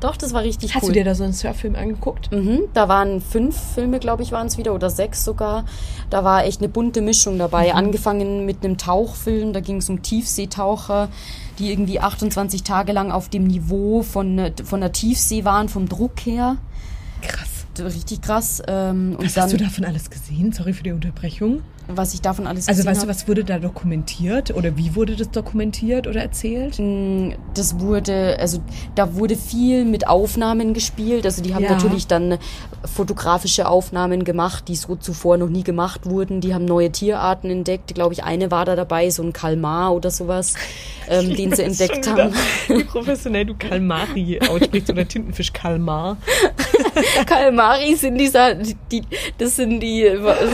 [0.00, 0.88] Doch, das war richtig Hast cool.
[0.88, 2.32] du dir da so einen Surffilm angeguckt?
[2.32, 5.64] Mhm, da waren fünf Filme, glaube ich, waren es wieder oder sechs sogar.
[6.08, 7.74] Da war echt eine bunte Mischung dabei.
[7.74, 11.08] Angefangen mit einem Tauchfilm, da ging es um Tiefseetaucher,
[11.58, 16.20] die irgendwie 28 Tage lang auf dem Niveau von, von der Tiefsee waren, vom Druck
[16.24, 16.56] her.
[17.20, 17.48] Krass.
[17.78, 18.62] Richtig krass.
[18.66, 20.52] Ähm, und Was dann, hast du davon alles gesehen?
[20.52, 21.62] Sorry für die Unterbrechung.
[21.94, 25.30] Was ich davon alles Also weißt du, was wurde da dokumentiert oder wie wurde das
[25.30, 26.78] dokumentiert oder erzählt?
[27.54, 28.60] Das wurde, also
[28.94, 31.24] da wurde viel mit Aufnahmen gespielt.
[31.24, 31.72] Also die haben Ja.
[31.72, 32.38] natürlich dann
[32.84, 36.40] fotografische Aufnahmen gemacht, die so zuvor noch nie gemacht wurden.
[36.40, 37.94] Die haben neue Tierarten entdeckt.
[37.94, 40.54] Glaube ich, eine war da dabei, so ein Kalmar oder sowas,
[41.08, 42.32] ähm, den sie entdeckt haben.
[42.68, 46.16] Wie professionell du Kalmari aussprichst oder Tintenfisch Kalmar.
[47.26, 48.30] Kalmari sind die,
[48.90, 49.02] die,
[49.38, 50.06] das sind die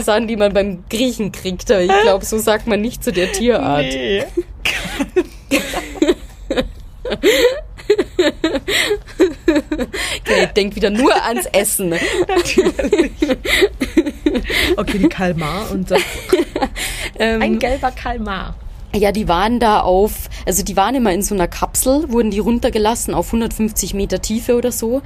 [0.03, 1.71] Sachen, die man beim Griechen kriegt.
[1.71, 3.85] Aber ich glaube, so sagt man nicht zu der Tierart.
[3.85, 4.23] Nee.
[10.21, 11.89] Okay, denk wieder nur ans Essen.
[11.89, 13.11] Natürlich.
[14.75, 15.95] Okay, die Kalmar und so.
[17.19, 18.55] Ähm, Ein gelber Kalmar.
[18.95, 22.39] Ja, die waren da auf, also die waren immer in so einer Kapsel, wurden die
[22.39, 25.01] runtergelassen auf 150 Meter Tiefe oder so.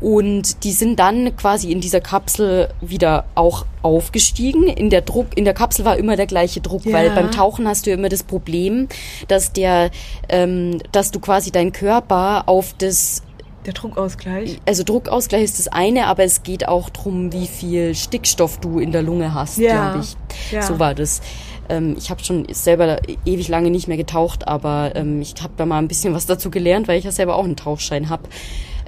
[0.00, 4.68] Und die sind dann quasi in dieser Kapsel wieder auch aufgestiegen.
[4.68, 6.92] In der Druck, in der Kapsel war immer der gleiche Druck, Ja.
[6.92, 8.88] weil beim Tauchen hast du ja immer das Problem,
[9.26, 9.90] dass der,
[10.28, 13.22] ähm, dass du quasi deinen Körper auf das
[13.66, 14.60] Der Druckausgleich.
[14.66, 18.92] also Druckausgleich ist das eine, aber es geht auch drum, wie viel Stickstoff du in
[18.92, 19.90] der Lunge hast, Ja.
[19.92, 20.52] glaube ich.
[20.52, 20.62] Ja.
[20.62, 21.20] So war das.
[21.68, 25.66] Ähm, ich habe schon selber ewig lange nicht mehr getaucht, aber ähm, ich habe da
[25.66, 28.22] mal ein bisschen was dazu gelernt, weil ich ja selber auch einen Tauchschein habe.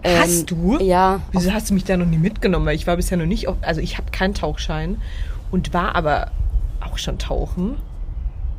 [0.02, 0.78] Ähm, Hast du?
[0.80, 1.20] Ja.
[1.32, 2.66] Wieso hast du mich da noch nie mitgenommen?
[2.66, 5.00] Weil ich war bisher noch nicht, auf, also ich habe keinen Tauchschein
[5.50, 6.30] und war aber
[6.80, 7.76] auch schon tauchen.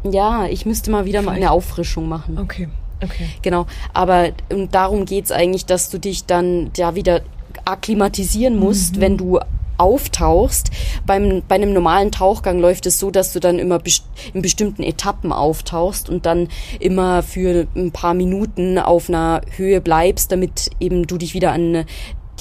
[0.04, 2.38] Ja, ich müsste mal wieder mal eine Auffrischung machen.
[2.38, 2.70] Okay,
[3.04, 3.28] okay.
[3.42, 4.30] Genau, aber
[4.72, 7.22] darum geht's eigentlich, dass du dich dann da wieder
[7.66, 9.40] akklimatisieren musst, wenn du
[9.82, 10.72] auftauchst.
[11.06, 14.84] Beim, bei einem normalen Tauchgang läuft es so, dass du dann immer best in bestimmten
[14.84, 16.48] Etappen auftauchst und dann
[16.80, 21.86] immer für ein paar Minuten auf einer Höhe bleibst, damit eben du dich wieder an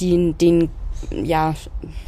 [0.00, 0.68] den, den
[1.24, 1.55] ja,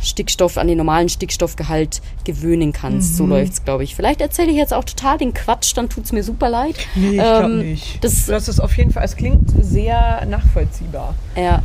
[0.03, 3.17] Stickstoff, an den normalen Stickstoffgehalt gewöhnen kannst.
[3.17, 3.95] So läuft's, glaube ich.
[3.95, 6.77] Vielleicht erzähle ich jetzt auch total den Quatsch, dann tut's mir super leid.
[6.95, 8.05] Nee, ich glaube Ähm, nicht.
[8.05, 11.15] Das, hast es auf jeden Fall, es klingt sehr nachvollziehbar.
[11.37, 11.63] Ja.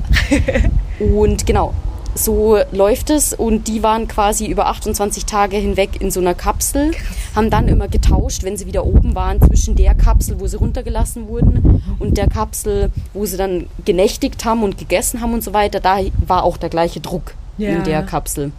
[0.99, 1.73] und genau,
[2.17, 3.34] so läuft es.
[3.34, 6.91] Und die waren quasi über 28 Tage hinweg in so einer Kapsel,
[7.36, 11.27] haben dann immer getauscht, wenn sie wieder oben waren, zwischen der Kapsel, wo sie runtergelassen
[11.27, 15.80] wurden, und der Kapsel, wo sie dann genächtigt haben und gegessen haben und so weiter.
[15.80, 17.69] Da war auch der gleiche Druck Ja.
[17.69, 18.51] in der Kapsel.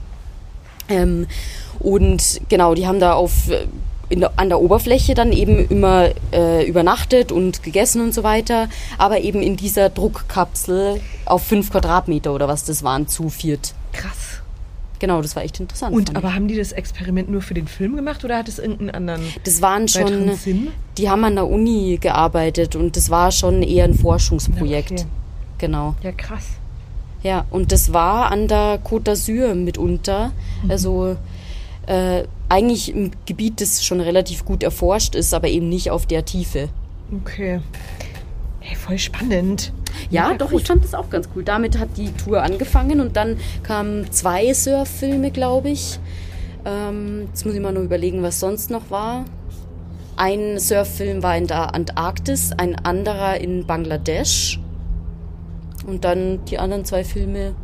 [0.88, 1.27] Ähm,
[1.81, 3.66] und genau, die haben da auf äh,
[4.11, 9.21] der, an der Oberfläche dann eben immer äh, übernachtet und gegessen und so weiter, aber
[9.21, 13.75] eben in dieser Druckkapsel auf fünf Quadratmeter oder was das waren, zu viert.
[13.92, 14.40] Krass.
[14.99, 15.94] Genau, das war echt interessant.
[15.94, 18.90] Und aber haben die das Experiment nur für den Film gemacht oder hat es irgendeinen
[18.90, 20.68] anderen das waren schon, Sinn?
[20.97, 24.92] die haben an der Uni gearbeitet und das war schon eher ein Forschungsprojekt.
[24.92, 25.05] Okay.
[25.59, 25.94] Genau.
[26.03, 26.47] Ja, krass.
[27.23, 30.33] Ja, und das war an der Côte d'Azur mitunter.
[30.68, 31.16] Also
[31.87, 36.25] äh, eigentlich ein Gebiet, das schon relativ gut erforscht ist, aber eben nicht auf der
[36.25, 36.69] Tiefe.
[37.23, 37.61] Okay.
[38.61, 39.73] Hey, voll spannend.
[40.11, 40.63] Ja, Mega doch, gut.
[40.63, 41.45] ich fand das auch ganz cool.
[41.45, 45.99] Damit hat die Tour angefangen und dann kamen zwei Surffilme, glaube ich.
[46.65, 49.25] Ähm, jetzt muss ich mal nur überlegen, was sonst noch war.
[50.17, 54.59] Ein Surffilm war in der Antarktis, ein anderer in Bangladesch.
[55.87, 57.55] Und dann die anderen zwei Filme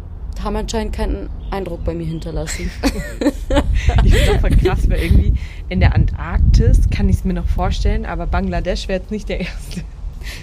[0.42, 2.70] haben anscheinend keinen Eindruck bei mir hinterlassen.
[4.04, 5.34] ich finde das voll krass, weil irgendwie
[5.68, 9.40] in der Antarktis kann ich es mir noch vorstellen, aber Bangladesch wäre jetzt nicht der
[9.40, 9.82] erste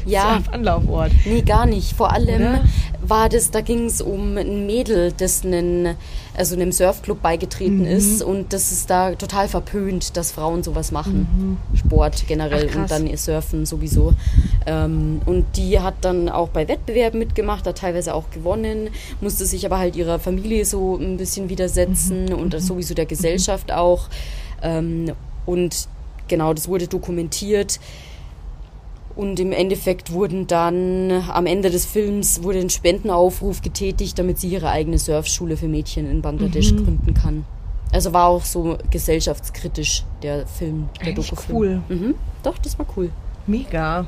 [0.06, 0.42] ja.
[0.52, 1.12] Anlaufort.
[1.26, 1.94] Nee, gar nicht.
[1.96, 2.64] Vor allem Oder?
[3.02, 5.96] war das, da ging es um ein Mädel, das einen,
[6.36, 7.86] also einem Surfclub beigetreten mhm.
[7.86, 11.60] ist und das ist da total verpönt, dass Frauen sowas machen.
[11.72, 11.78] Mhm.
[11.78, 14.13] Sport generell Ach, und dann ihr Surfen sowieso.
[14.65, 18.89] Ähm, und die hat dann auch bei Wettbewerben mitgemacht, hat teilweise auch gewonnen,
[19.20, 22.36] musste sich aber halt ihrer Familie so ein bisschen widersetzen mhm.
[22.36, 22.60] und mhm.
[22.60, 24.08] sowieso der Gesellschaft auch.
[24.62, 25.12] Ähm,
[25.46, 25.88] und
[26.28, 27.80] genau, das wurde dokumentiert.
[29.22, 34.48] Und im Endeffekt wurden dann am Ende des Films wurde ein Spendenaufruf getätigt, damit sie
[34.48, 36.86] ihre eigene Surfschule für Mädchen in Bangladesch mhm.
[36.86, 37.46] gründen kann.
[37.92, 41.56] Also war auch so gesellschaftskritisch der Film, der Echt Dokufilm.
[41.56, 41.82] cool.
[41.88, 42.16] Mhm.
[42.42, 43.12] Doch, das war cool.
[43.46, 44.08] Mega.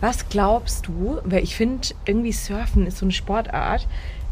[0.00, 1.18] Was glaubst du?
[1.24, 3.86] Weil ich finde, irgendwie Surfen ist so eine Sportart,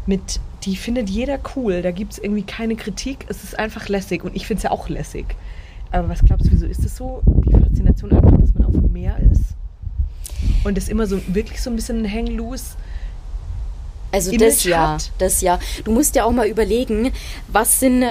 [0.05, 1.81] mit, die findet jeder cool.
[1.81, 3.25] Da gibt es irgendwie keine Kritik.
[3.29, 5.27] Es ist einfach lässig und ich finde es ja auch lässig.
[5.91, 7.21] Aber was glaubst du, wieso ist es so?
[7.25, 9.55] Die Faszination einfach, dass man auf dem Meer ist?
[10.63, 12.75] Und es immer so wirklich so ein bisschen hang loose
[14.11, 15.11] also Image das ja, hat.
[15.19, 15.59] das ja.
[15.83, 17.11] Du musst ja auch mal überlegen,
[17.47, 18.05] was sind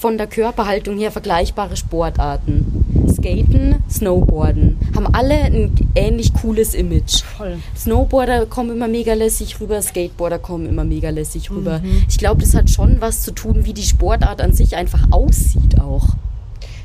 [0.00, 2.84] von der Körperhaltung her vergleichbare Sportarten?
[3.12, 7.22] Skaten, Snowboarden haben alle ein ähnlich cooles Image.
[7.22, 7.58] Voll.
[7.76, 11.78] Snowboarder kommen immer mega lässig rüber, Skateboarder kommen immer mega lässig rüber.
[11.78, 12.04] Mhm.
[12.08, 15.80] Ich glaube, das hat schon was zu tun, wie die Sportart an sich einfach aussieht
[15.80, 16.08] auch.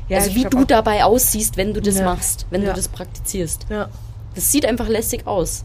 [0.08, 2.04] Ja, also wie du dabei aussiehst, wenn du das ja.
[2.04, 2.70] machst, wenn ja.
[2.70, 3.66] du das praktizierst.
[3.68, 3.88] Ja.
[4.34, 5.64] Das sieht einfach lässig aus.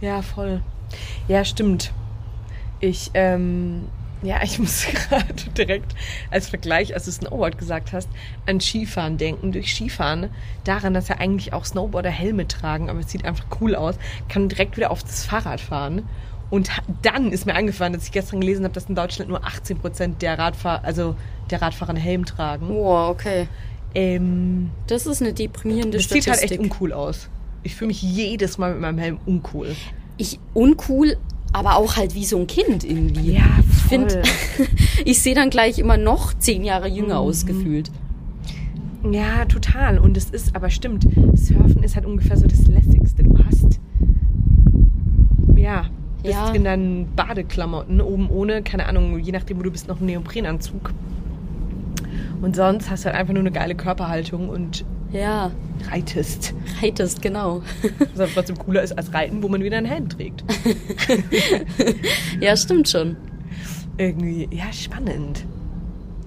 [0.00, 0.60] Ja, voll.
[1.28, 1.92] Ja, stimmt.
[2.80, 3.88] Ich, ähm,
[4.22, 5.94] ja, ich muss gerade direkt
[6.30, 8.08] als Vergleich, als du Snowboard gesagt hast,
[8.46, 9.52] an Skifahren denken.
[9.52, 10.30] Durch Skifahren,
[10.64, 13.96] daran, dass ja eigentlich auch Snowboarder Helme tragen, aber es sieht einfach cool aus,
[14.28, 16.02] kann direkt wieder auf das Fahrrad fahren.
[16.50, 16.70] Und
[17.00, 20.20] dann ist mir eingefallen, dass ich gestern gelesen habe, dass in Deutschland nur 18 Prozent
[20.20, 21.16] der Radfahrer, also
[21.50, 22.68] der Radfahrer einen Helm tragen.
[22.68, 23.48] Wow, okay.
[23.94, 26.32] Ähm, das ist eine deprimierende das Statistik.
[26.32, 27.28] Das sieht halt echt uncool aus
[27.62, 29.74] ich fühle mich jedes Mal mit meinem Helm uncool.
[30.16, 31.16] Ich uncool,
[31.52, 33.32] aber auch halt wie so ein Kind irgendwie.
[33.32, 33.52] Ja, voll.
[33.92, 34.22] Ich finde,
[35.04, 37.28] ich sehe dann gleich immer noch zehn Jahre jünger mhm.
[37.28, 37.90] ausgefühlt.
[39.10, 39.98] Ja, total.
[39.98, 43.24] Und es ist, aber stimmt, Surfen ist halt ungefähr so das Lässigste.
[43.24, 43.80] Du hast,
[45.56, 45.86] ja,
[46.22, 46.52] bist ja.
[46.52, 50.92] in deinen Badeklamotten, oben ohne, keine Ahnung, je nachdem, wo du bist, noch einen Neoprenanzug.
[52.40, 55.50] Und sonst hast du halt einfach nur eine geile Körperhaltung und ja.
[55.90, 56.54] Reitest.
[56.80, 57.62] Reitest, genau.
[58.14, 60.44] Was trotzdem cooler ist als Reiten, wo man wieder einen Helm trägt.
[62.40, 63.16] ja, stimmt schon.
[63.98, 65.44] Irgendwie, ja, spannend.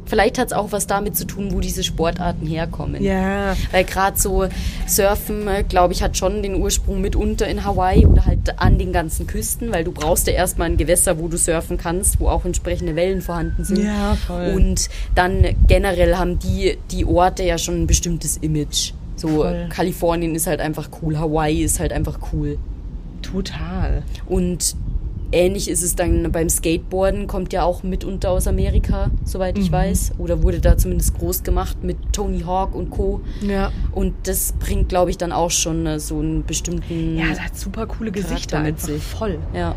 [0.06, 3.04] Vielleicht hat es auch was damit zu tun, wo diese Sportarten herkommen.
[3.04, 3.56] Ja.
[3.72, 4.48] Weil gerade so
[4.88, 9.26] Surfen, glaube ich, hat schon den Ursprung mitunter in Hawaii oder halt an den ganzen
[9.26, 12.96] Küsten, weil du brauchst ja erstmal ein Gewässer, wo du surfen kannst, wo auch entsprechende
[12.96, 13.84] Wellen vorhanden sind.
[13.84, 14.54] Ja, voll.
[14.56, 18.94] Und dann generell haben die, die Orte ja schon ein bestimmtes Image.
[19.16, 19.68] So voll.
[19.70, 22.58] Kalifornien ist halt einfach cool, Hawaii ist halt einfach cool.
[23.22, 24.04] Total.
[24.28, 24.76] Und
[25.32, 29.76] Ähnlich ist es dann beim Skateboarden, kommt ja auch mitunter aus Amerika, soweit ich mhm.
[29.76, 30.12] weiß.
[30.18, 33.22] Oder wurde da zumindest groß gemacht mit Tony Hawk und Co.
[33.42, 33.72] Ja.
[33.92, 37.18] Und das bringt, glaube ich, dann auch schon äh, so einen bestimmten.
[37.18, 39.02] Ja, das hat super coole Gesichter mit sich.
[39.04, 39.40] Voll.
[39.54, 39.76] Ja.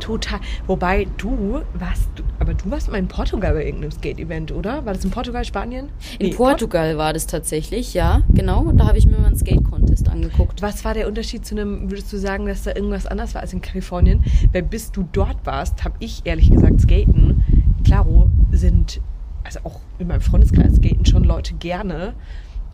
[0.00, 0.40] Total.
[0.66, 2.08] Wobei du warst,
[2.38, 4.84] aber du warst mal in Portugal bei irgendeinem Skate-Event, oder?
[4.84, 5.90] War das in Portugal, Spanien?
[6.18, 8.72] In nee, Portugal Port war das tatsächlich, ja, genau.
[8.72, 10.62] Da habe ich mir mal einen Skate-Contest angeguckt.
[10.62, 13.52] Was war der Unterschied zu einem, würdest du sagen, dass da irgendwas anders war als
[13.52, 14.24] in Kalifornien?
[14.52, 17.44] Weil bis du dort warst, habe ich ehrlich gesagt Skaten.
[17.84, 19.00] Klaro sind,
[19.44, 22.14] also auch in meinem Freundeskreis skaten schon Leute gerne.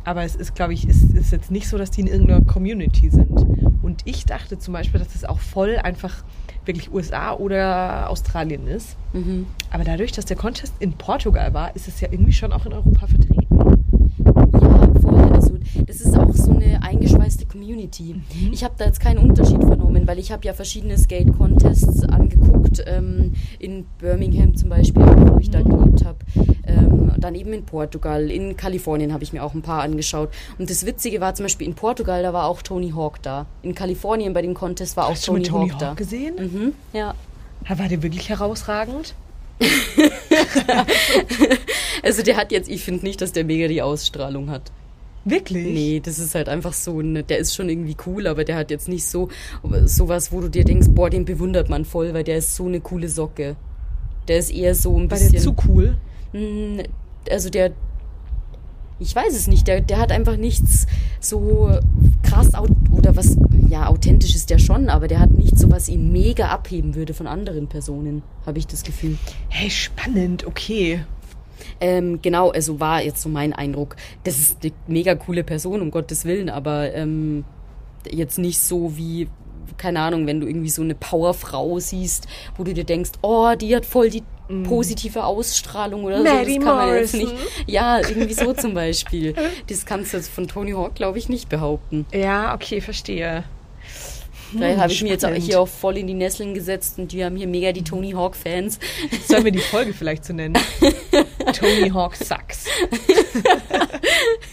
[0.07, 3.11] Aber es ist, glaube ich, ist, ist jetzt nicht so, dass die in irgendeiner Community
[3.11, 3.45] sind.
[3.83, 6.23] Und ich dachte zum Beispiel, dass es auch voll einfach
[6.65, 8.97] wirklich USA oder Australien ist.
[9.13, 9.47] Mhm.
[9.71, 12.73] Aber dadurch, dass der Contest in Portugal war, ist es ja irgendwie schon auch in
[12.73, 13.47] Europa vertreten.
[14.61, 14.86] Ja,
[15.87, 18.15] das ist auch so eine eingeschweißte Community.
[18.15, 18.53] Mhm.
[18.53, 23.33] Ich habe da jetzt keinen Unterschied vernommen, weil ich habe ja verschiedene Skate-Contests angeguckt, ähm,
[23.59, 26.19] in Birmingham zum Beispiel, wo ich da gelebt habe,
[26.67, 30.31] ähm, dann eben in Portugal, in Kalifornien habe ich mir auch ein paar angeschaut.
[30.59, 33.47] Und das Witzige war zum Beispiel in Portugal, da war auch Tony Hawk da.
[33.63, 35.95] In Kalifornien bei dem Contest war Hast auch Tony, du Tony Hawk, Hawk da.
[35.95, 36.35] gesehen?
[36.37, 37.15] Mhm, ja.
[37.69, 39.15] War der wirklich herausragend?
[42.03, 44.71] also der hat jetzt, ich finde nicht, dass der mega die Ausstrahlung hat.
[45.29, 45.67] Wirklich?
[45.67, 48.71] Nee, das ist halt einfach so, ne, der ist schon irgendwie cool, aber der hat
[48.71, 49.29] jetzt nicht so
[49.85, 52.81] sowas, wo du dir denkst, boah, den bewundert man voll, weil der ist so eine
[52.81, 53.57] coole Socke.
[54.29, 55.33] Der ist eher so ein War bisschen.
[55.33, 55.97] Der zu cool?
[56.33, 56.85] Mh,
[57.29, 57.73] also der,
[59.01, 60.87] ich weiß es nicht, der, der hat einfach nichts
[61.21, 61.77] so
[62.23, 62.53] krass
[62.93, 63.37] oder was,
[63.69, 67.15] ja, authentisch ist der schon, aber der hat nicht so, was ihn mega abheben würde
[67.15, 69.19] von anderen Personen, habe ich das Gefühl.
[69.49, 71.01] Hey, spannend, okay.
[71.81, 73.97] Ähm, genau, also war jetzt so mein Eindruck.
[74.25, 77.45] Das ist eine mega coole Person, um Gottes Willen, aber ähm,
[78.11, 79.29] jetzt nicht so wie,
[79.77, 83.75] keine Ahnung, wenn du irgendwie so eine Powerfrau siehst, wo du dir denkst, oh, die
[83.75, 84.65] hat voll die mm.
[84.65, 86.57] positive Ausstrahlung oder Mary so.
[86.57, 87.35] Das kann man jetzt nicht.
[87.67, 89.35] Ja, irgendwie so zum Beispiel.
[89.69, 92.07] Das kannst du jetzt von Tony Hawk, glaube ich, nicht behaupten.
[92.13, 93.45] Ja, okay, verstehe.
[94.53, 97.13] Da hm, habe ich mir jetzt auch hier auch voll in die Nesseln gesetzt und
[97.13, 98.79] wir haben hier mega die Tony Hawk-Fans.
[99.27, 100.57] Sollen wir die Folge vielleicht so nennen?
[101.53, 102.67] Tony Hawk sucks.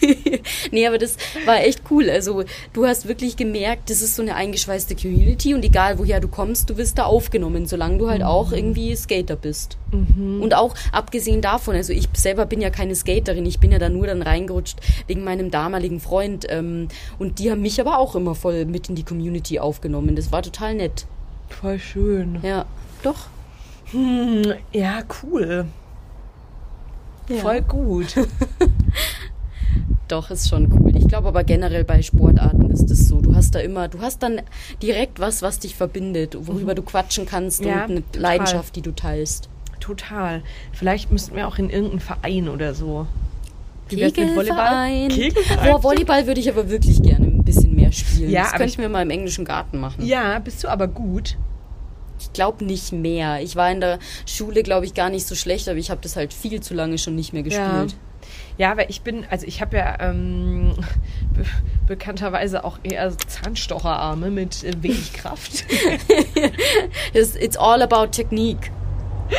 [0.71, 2.09] nee, aber das war echt cool.
[2.09, 6.27] Also du hast wirklich gemerkt, das ist so eine eingeschweißte Community und egal woher du
[6.27, 8.27] kommst, du wirst da aufgenommen, solange du halt mhm.
[8.27, 9.77] auch irgendwie Skater bist.
[9.91, 10.41] Mhm.
[10.41, 13.89] Und auch abgesehen davon, also ich selber bin ja keine Skaterin, ich bin ja da
[13.89, 16.87] nur dann reingerutscht wegen meinem damaligen Freund ähm,
[17.19, 19.82] und die haben mich aber auch immer voll mit in die Community aufgenommen.
[19.91, 21.05] Das war total nett.
[21.49, 22.39] Voll schön.
[22.41, 22.65] Ja,
[23.03, 23.27] doch.
[23.91, 25.65] Hm, ja, cool.
[27.29, 27.35] Ja.
[27.37, 28.15] Voll gut.
[30.07, 30.95] Doch, ist schon cool.
[30.95, 33.21] Ich glaube aber generell bei Sportarten ist es so.
[33.21, 34.41] Du hast da immer, du hast dann
[34.81, 36.77] direkt was, was dich verbindet, worüber mhm.
[36.77, 38.21] du quatschen kannst ja, und eine total.
[38.21, 39.49] Leidenschaft, die du teilst.
[39.79, 40.43] Total.
[40.71, 43.07] Vielleicht müssten wir auch in irgendeinen Verein oder so.
[43.89, 45.09] Kegelverein.
[45.09, 45.71] Kegelverein.
[45.71, 47.32] Boah, Volleyball würde ich aber wirklich gerne
[47.83, 48.29] mehr spielen.
[48.29, 50.05] Ja, das könnten wir mal im englischen Garten machen.
[50.05, 51.37] Ja, bist du aber gut.
[52.19, 53.41] Ich glaube nicht mehr.
[53.41, 56.15] Ich war in der Schule, glaube ich, gar nicht so schlecht, aber ich habe das
[56.15, 57.91] halt viel zu lange schon nicht mehr gespielt.
[57.91, 57.97] Ja.
[58.57, 60.75] Ja, weil ich bin, also ich habe ja ähm,
[61.33, 61.43] be
[61.87, 65.65] bekannterweise auch eher Zahnstocherarme mit äh, wenig Kraft.
[67.13, 68.71] it's, it's all about Technique.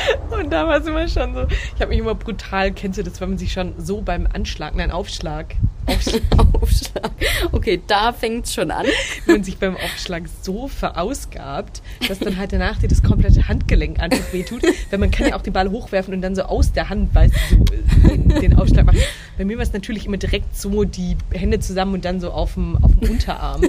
[0.31, 3.21] Und da war es immer schon so, ich habe mich immer brutal, kennst du das,
[3.21, 5.57] wenn man sich schon so beim Anschlag, nein, Aufschlag.
[6.61, 7.11] Aufschlag.
[7.53, 8.87] Okay, da fängt es schon an.
[9.27, 14.01] Wenn man sich beim Aufschlag so verausgabt, dass dann halt danach dir das komplette Handgelenk
[14.01, 14.63] einfach wehtut.
[14.91, 17.35] Weil man kann ja auch den Ball hochwerfen und dann so aus der Hand, weißt
[17.51, 19.01] du, so den, den Aufschlag machen.
[19.37, 22.55] Bei mir war es natürlich immer direkt so die Hände zusammen und dann so auf
[22.55, 23.63] dem, auf dem Unterarm.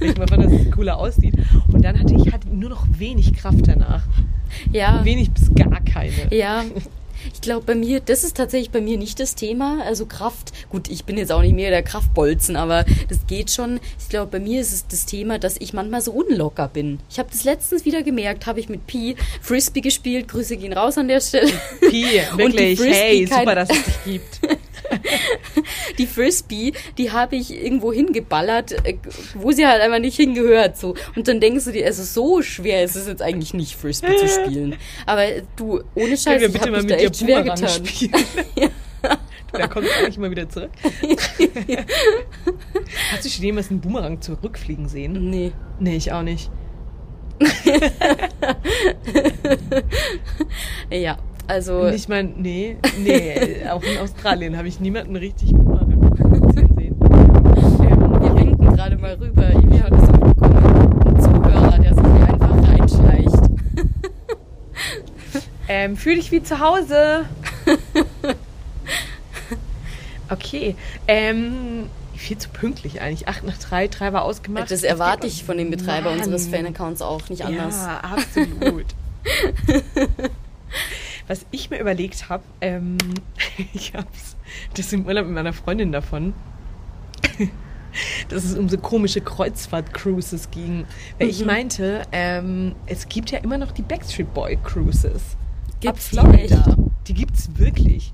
[0.00, 1.34] ich mal fand, dass es cooler aussieht.
[1.72, 4.02] Und dann hatte ich halt nur noch wenig Kraft danach.
[4.72, 5.04] Ja.
[5.04, 6.34] Wenig bis gar keine.
[6.34, 6.64] Ja.
[7.32, 9.82] Ich glaube, bei mir, das ist tatsächlich bei mir nicht das Thema.
[9.84, 13.80] Also Kraft, gut, ich bin jetzt auch nicht mehr der Kraftbolzen, aber das geht schon.
[13.98, 17.00] Ich glaube, bei mir ist es das Thema, dass ich manchmal so unlocker bin.
[17.10, 20.28] Ich habe das letztens wieder gemerkt, habe ich mit Pi Frisbee gespielt.
[20.28, 21.52] Grüße gehen raus an der Stelle.
[21.80, 22.04] Pi,
[22.36, 24.40] wirklich, hey, super, dass es dich gibt.
[25.98, 28.96] die Frisbee, die habe ich irgendwo hingeballert, äh,
[29.34, 30.76] wo sie halt einfach nicht hingehört.
[30.76, 30.94] So.
[31.16, 34.28] Und dann denkst du dir, also so schwer ist es jetzt eigentlich nicht, Frisbee zu
[34.28, 34.76] spielen.
[35.06, 35.24] Aber
[35.56, 37.82] du, ohne Scheiß, ich habe mich da echt schwer getan.
[38.56, 38.68] ja.
[39.52, 40.70] Da kommst du eigentlich immer wieder zurück.
[43.12, 45.30] Hast du schon jemals einen Boomerang zurückfliegen sehen?
[45.30, 45.52] Nee.
[45.78, 46.50] Nee, ich auch nicht.
[50.90, 51.18] ja,
[51.50, 51.88] also.
[51.88, 55.90] Ich meine, nee, nee, auch in Australien habe ich niemanden richtig Boomerang
[56.54, 56.76] sehen.
[56.78, 59.50] Ähm, wir winken gerade mal rüber.
[59.50, 61.02] Ivi hat es auch bekommen.
[61.06, 63.50] Ein Zuhörer, der sich hier einfach reinschleicht.
[65.68, 67.24] ähm, fühl dich wie zu Hause.
[70.32, 70.76] Okay.
[71.08, 73.26] Ähm, viel zu pünktlich eigentlich.
[73.26, 74.70] Acht nach drei, drei war ausgemacht.
[74.70, 76.20] Das erwarte ich von dem Betreiber Mann.
[76.20, 77.84] unseres Fan-Accounts auch nicht anders.
[77.84, 78.86] Ja, absolut.
[81.30, 82.98] Was ich mir überlegt habe, ähm,
[83.72, 84.36] ich hab's,
[84.74, 86.34] das im Urlaub mit meiner Freundin davon,
[88.28, 90.86] dass es um so komische Kreuzfahrt-Cruises ging.
[91.18, 91.30] Weil mhm.
[91.30, 95.36] ich meinte, ähm, es gibt ja immer noch die Backstreet Boy Cruises.
[95.78, 96.76] Gibt's ab Florida.
[97.06, 98.12] Die, die gibt's wirklich.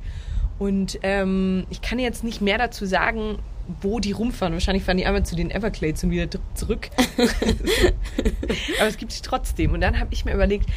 [0.59, 3.39] Und ähm, ich kann jetzt nicht mehr dazu sagen,
[3.81, 4.53] wo die rumfahren.
[4.53, 6.91] Wahrscheinlich fahren die einmal zu den Everglades und wieder zurück.
[8.79, 9.73] Aber es gibt sie trotzdem.
[9.73, 10.69] Und dann habe ich mir überlegt,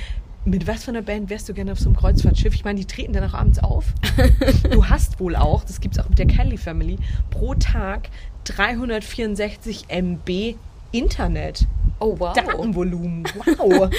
[0.49, 2.53] mit was für einer Band wärst du gerne auf so einem Kreuzfahrtschiff?
[2.55, 3.85] Ich meine, die treten dann auch abends auf.
[4.71, 6.97] du hast wohl auch, das gibt es auch mit der Kelly Family,
[7.29, 8.09] pro Tag
[8.45, 10.55] 364 MB
[10.91, 11.67] Internet.
[11.99, 12.33] Oh, wow.
[12.33, 13.23] Datenvolumen.
[13.57, 13.89] Wow.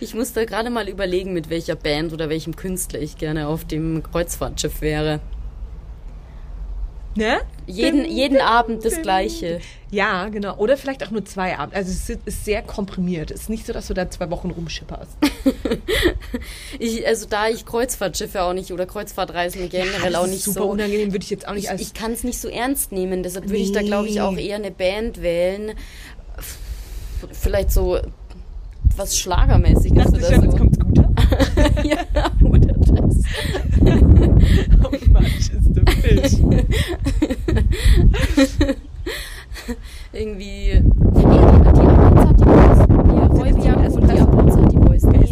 [0.00, 3.64] ich muss da gerade mal überlegen, mit welcher Band oder welchem Künstler ich gerne auf
[3.64, 5.20] dem Kreuzfahrtschiff wäre.
[7.14, 7.40] Ne?
[7.66, 9.60] Jeden, jeden Abend das Gleiche.
[9.90, 10.56] Ja, genau.
[10.56, 11.76] Oder vielleicht auch nur zwei Abende.
[11.76, 13.30] Also es ist sehr komprimiert.
[13.30, 15.18] Es ist nicht so, dass du da zwei Wochen rumschipperst.
[16.78, 20.60] ich, also da ich Kreuzfahrtschiffe auch nicht oder Kreuzfahrtreisen generell ja, auch nicht super so.
[20.60, 21.80] Super unangenehm würde ich jetzt auch nicht ich.
[21.82, 23.22] Ich kann es nicht so ernst nehmen.
[23.22, 23.64] Deshalb würde nee.
[23.64, 25.72] ich da, glaube ich, auch eher eine Band wählen.
[27.30, 27.98] Vielleicht so
[28.96, 30.42] was Schlagermäßiges oder so.
[30.42, 31.01] Jetzt kommt's guter.
[31.84, 31.98] ja,
[32.42, 33.22] oder das.
[34.82, 36.34] How much is the fish?
[40.12, 40.74] Irgendwie.
[40.74, 42.80] Nee, die Abrunz hat Boys.
[42.88, 45.02] Die Räubiak und die Abrunz hat Boys.
[45.04, 45.22] Wer?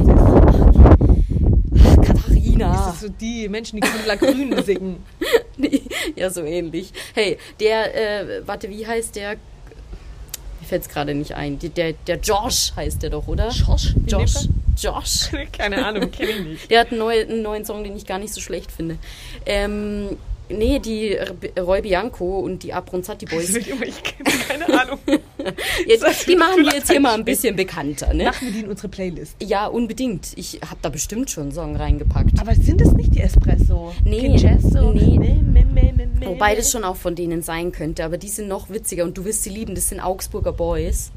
[1.79, 2.73] Ach, Katharina.
[2.73, 4.97] Ist das so die Menschen, die Grüner Grün singen?
[5.57, 5.83] nee,
[6.17, 6.93] ja, so ähnlich.
[7.15, 9.33] Hey, der, äh, warte, wie heißt der?
[9.33, 11.59] Mir fällt es gerade nicht ein.
[11.59, 13.49] Der, der Josh heißt der doch, oder?
[13.51, 13.95] Josh?
[14.07, 14.49] Josh.
[14.79, 15.31] Josh.
[15.57, 16.71] Keine Ahnung, kenne ich nicht.
[16.71, 18.99] Der hat einen, neu, einen neuen Song, den ich gar nicht so schlecht finde.
[19.47, 20.17] Ähm,
[20.49, 21.17] nee, die
[21.59, 23.55] Roy Bianco und die Abronzati Boys.
[23.57, 24.99] Ich kenne keine Ahnung.
[25.87, 28.25] jetzt, die machen wir jetzt hier mal ein bisschen bekannter, ne?
[28.25, 29.37] Machen wir die in unsere Playlist.
[29.43, 30.33] Ja, unbedingt.
[30.37, 32.41] Ich habe da bestimmt schon einen Song reingepackt.
[32.41, 33.93] Aber sind das nicht die Espresso?
[34.05, 34.93] Nee, Kinchesso?
[34.93, 35.19] nee.
[35.19, 36.01] Me, me, me.
[36.27, 39.25] Wobei das schon auch von denen sein könnte, aber die sind noch witziger und du
[39.25, 39.75] wirst sie lieben.
[39.75, 41.11] Das sind Augsburger Boys.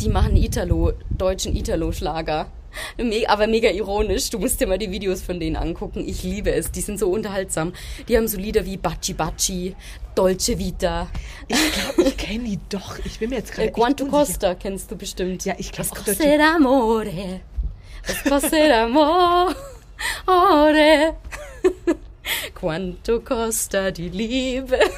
[0.00, 2.46] Die machen Italo, deutschen Italo-Schlager.
[3.28, 4.30] Aber mega ironisch.
[4.30, 6.04] Du musst dir mal die Videos von denen angucken.
[6.06, 6.70] Ich liebe es.
[6.70, 7.72] Die sind so unterhaltsam.
[8.08, 9.74] Die haben so Lieder wie Baci Baci,
[10.14, 11.08] Dolce Vita.
[11.48, 12.98] Ich glaube, ich kenne die doch.
[13.04, 14.06] Ich bin mir jetzt gerade Äh, Quanto.
[14.06, 15.44] Costa kennst du bestimmt.
[15.44, 17.40] Ja, ich glaub Was auch kostet amore?
[18.06, 19.54] Was kostet amore?
[22.54, 24.78] Quanto costa die Liebe?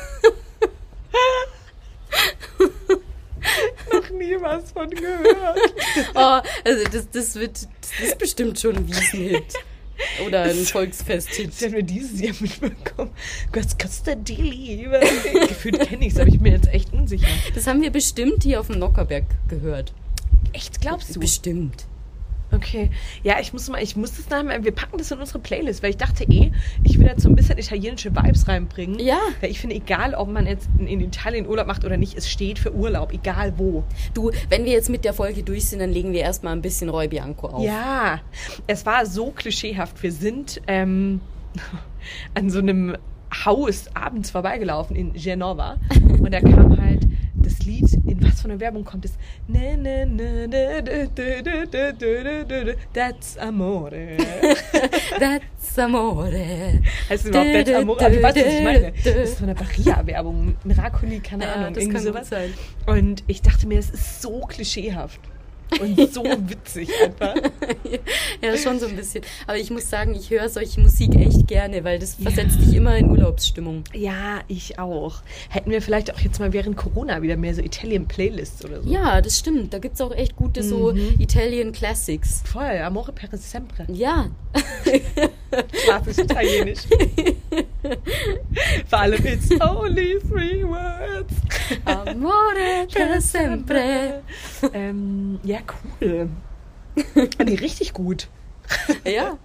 [4.11, 5.59] noch nie was von gehört.
[6.15, 9.55] Oh, also das, das wird, das ist bestimmt schon ein Wiesenhit.
[10.25, 11.53] Oder ein Volksfesthit.
[11.61, 13.11] Habe nur dieses Jahr mitbekommen.
[14.17, 15.01] Die Liebe?
[15.49, 17.27] Gefühlt kenne ich es, aber ich bin mir jetzt echt unsicher.
[17.55, 19.93] Das haben wir bestimmt hier auf dem Nockerberg gehört.
[20.53, 21.21] Echt, glaubst du?
[21.21, 21.87] Bestimmt.
[22.51, 22.91] Okay.
[23.23, 25.91] Ja, ich muss mal, ich muss das nachher, wir packen das in unsere Playlist, weil
[25.91, 26.51] ich dachte eh,
[26.83, 28.99] ich will jetzt so ein bisschen italienische Vibes reinbringen.
[28.99, 29.19] Ja.
[29.41, 32.29] Weil ich finde, egal ob man jetzt in, in Italien Urlaub macht oder nicht, es
[32.29, 33.85] steht für Urlaub, egal wo.
[34.15, 36.89] Du, wenn wir jetzt mit der Folge durch sind, dann legen wir erstmal ein bisschen
[36.89, 37.65] Roy Bianco auf.
[37.65, 38.21] Ja,
[38.67, 40.03] es war so klischeehaft.
[40.03, 41.21] Wir sind ähm,
[42.35, 42.97] an so einem
[43.45, 45.77] Haus abends vorbeigelaufen in Genova
[46.19, 47.07] und da kam halt
[47.49, 49.13] das Lied, in was von der Werbung kommt es?
[52.93, 54.17] That's Amore.
[55.19, 56.81] That's Amore.
[57.09, 58.01] Heißt es überhaupt That's Amore?
[58.01, 58.93] Aber du was ich meine.
[59.05, 60.57] Das ist von der Barilla-Werbung.
[60.65, 61.75] Miracoli, keine ja, Ahnung.
[61.75, 62.29] Das irgendwie kann sowas.
[62.29, 62.53] sein.
[62.87, 65.21] Und ich dachte mir, es ist so klischeehaft.
[65.81, 67.35] Und so witzig einfach.
[68.43, 69.25] Ja, schon so ein bisschen.
[69.47, 72.97] Aber ich muss sagen, ich höre solche Musik echt gerne, weil das versetzt dich immer
[72.97, 73.83] in Urlaubsstimmung.
[73.93, 75.23] Ja, ich auch.
[75.49, 78.91] Hätten wir vielleicht auch jetzt mal während Corona wieder mehr so Italien-Playlists oder so.
[78.91, 79.75] Ja, das stimmt.
[79.75, 82.43] Da gibt es auch echt gute so Italian Classics.
[82.45, 83.87] Voll, Amore per sempre.
[83.93, 84.31] Ja,
[85.85, 86.81] Klassisch italienisch.
[88.89, 91.33] Vor allem it's only three words.
[91.85, 94.23] amore per sempre.
[94.73, 95.59] Ähm, ja,
[96.01, 96.29] cool.
[97.45, 98.29] Nee, richtig gut.
[99.05, 99.39] Ja,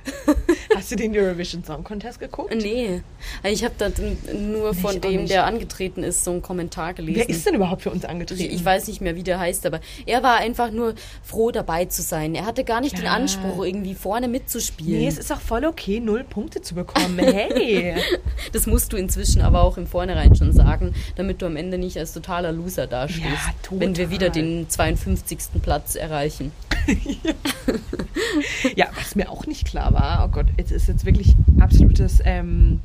[0.76, 2.54] Hast du den Eurovision Song Contest geguckt?
[2.56, 3.02] nee.
[3.44, 3.90] Ich habe da
[4.34, 5.32] nur von ich auch dem, nicht.
[5.32, 7.20] der angetreten ist, so einen Kommentar gelesen.
[7.20, 8.54] Wer ist denn überhaupt für uns angetreten?
[8.54, 10.94] ich weiß nicht mehr, wie der heißt, aber er war einfach nur
[11.24, 12.36] froh dabei zu sein.
[12.36, 13.16] Er hatte gar nicht den Klar.
[13.16, 15.00] Anspruch, irgendwie vorne mitzuspielen.
[15.00, 17.18] Nee, es ist auch voll okay, null Punkte zu bekommen.
[17.20, 17.96] Hey!
[18.52, 21.98] Das musst du inzwischen aber auch im Vornherein schon sagen, damit du am Ende nicht
[21.98, 23.80] als totaler Loser dastehst, Ja, total.
[23.80, 25.38] wenn wir wieder den 52.
[25.62, 26.52] Platz erreichen.
[28.76, 32.82] Ja, was mir auch nicht klar war, oh Gott, es ist jetzt wirklich absolutes ähm,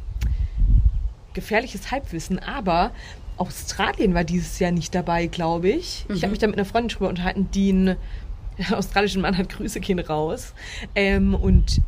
[1.32, 2.92] gefährliches Halbwissen, aber
[3.36, 6.05] Australien war dieses Jahr nicht dabei, glaube ich.
[6.09, 7.96] Ich habe mich da mit einer Freundin drüber unterhalten, die einen
[8.72, 10.55] australischen Mann hat, Grüße gehen raus.
[10.94, 11.80] Ähm, und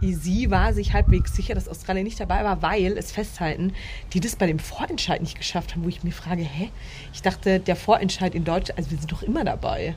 [0.00, 3.72] sie war sich halbwegs sicher, dass Australien nicht dabei war, weil es festhalten,
[4.12, 6.70] die das bei dem Vorentscheid nicht geschafft haben, wo ich mir frage, hä?
[7.12, 9.96] Ich dachte, der Vorentscheid in Deutschland, also wir sind doch immer dabei.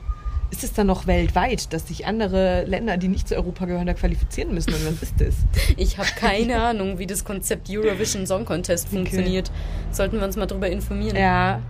[0.50, 3.94] Ist es dann noch weltweit, dass sich andere Länder, die nicht zu Europa gehören, da
[3.94, 4.72] qualifizieren müssen?
[4.72, 5.34] Und was ist das?
[5.76, 9.50] Ich habe keine Ahnung, wie das Konzept Eurovision Song Contest funktioniert.
[9.90, 11.16] Sollten wir uns mal drüber informieren.
[11.16, 11.60] Ja,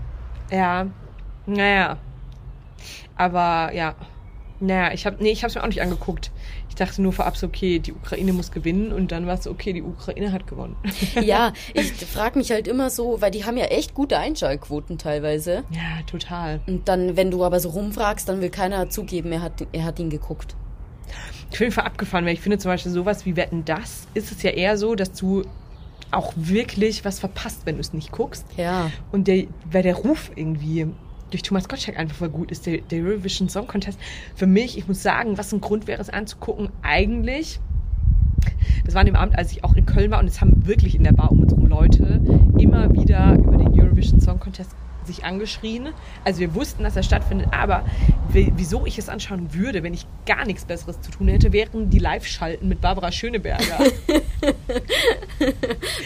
[0.50, 0.86] ja,
[1.46, 1.98] naja.
[3.16, 3.94] Aber ja,
[4.60, 6.30] naja, ich habe nee, ich habe es mir auch nicht angeguckt.
[6.76, 9.50] Ich dachte nur vorab so, okay, die Ukraine muss gewinnen und dann war es so,
[9.50, 10.76] okay, die Ukraine hat gewonnen.
[11.22, 15.64] Ja, ich frage mich halt immer so, weil die haben ja echt gute Einschaltquoten teilweise.
[15.70, 16.60] ja, total.
[16.66, 19.98] Und dann, wenn du aber so rumfragst, dann will keiner zugeben, er hat, er hat
[19.98, 20.54] ihn geguckt.
[21.50, 24.42] Ich bin voll abgefahren, weil ich finde zum Beispiel sowas wie Wetten, das ist es
[24.42, 25.44] ja eher so, dass du
[26.10, 28.44] auch wirklich was verpasst, wenn du es nicht guckst.
[28.58, 28.90] Ja.
[29.12, 30.88] Und der, weil der Ruf irgendwie
[31.30, 33.98] durch Thomas Gottschalk einfach voll gut ist, der, der Eurovision Song Contest.
[34.34, 37.60] Für mich, ich muss sagen, was ein Grund wäre, es anzugucken, eigentlich,
[38.84, 40.94] das war an dem Abend, als ich auch in Köln war und es haben wirklich
[40.94, 42.20] in der Bar um uns rum Leute
[42.58, 44.74] immer wieder über den Eurovision Song Contest
[45.07, 45.88] sich angeschrien.
[46.24, 47.84] Also wir wussten, dass er stattfindet, aber
[48.28, 51.98] wieso ich es anschauen würde, wenn ich gar nichts Besseres zu tun hätte, wären die
[51.98, 53.78] Live-Schalten mit Barbara Schöneberger.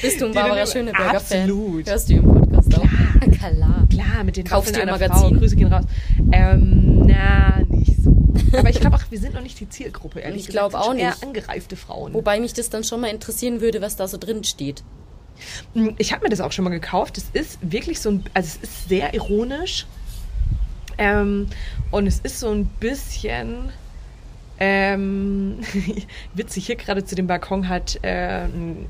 [0.03, 1.41] Bist du ein Barbara Schöneberger-Fan?
[1.43, 1.89] Absolut.
[1.89, 2.83] Hörst du ihren Podcast auch?
[3.33, 3.87] Klar.
[3.91, 5.31] Klar, mit den Kaufst Waffeln du einer Magazin?
[5.31, 5.39] Frau.
[5.39, 5.85] Grüße gehen raus.
[6.33, 8.17] Ähm, na, nicht so.
[8.57, 10.85] Aber ich glaube auch, wir sind noch nicht die Zielgruppe, ehrlich Ich glaube gesagt.
[10.85, 11.23] auch Sind schon nicht.
[11.23, 12.15] Eher angereifte Frauen.
[12.15, 14.83] Wobei mich das dann schon mal interessieren würde, was da so drin steht.
[15.75, 17.19] Hm, Ich habe mir das auch schon mal gekauft.
[17.19, 19.87] Es ist wirklich so ein, also es ist sehr ironisch.
[20.99, 21.47] Ähm,
[21.91, 23.71] und es ist so ein bisschen
[24.59, 25.61] ähm,
[26.35, 26.67] witzig.
[26.67, 28.87] Hier gerade zu dem Balkon hat äh, ein,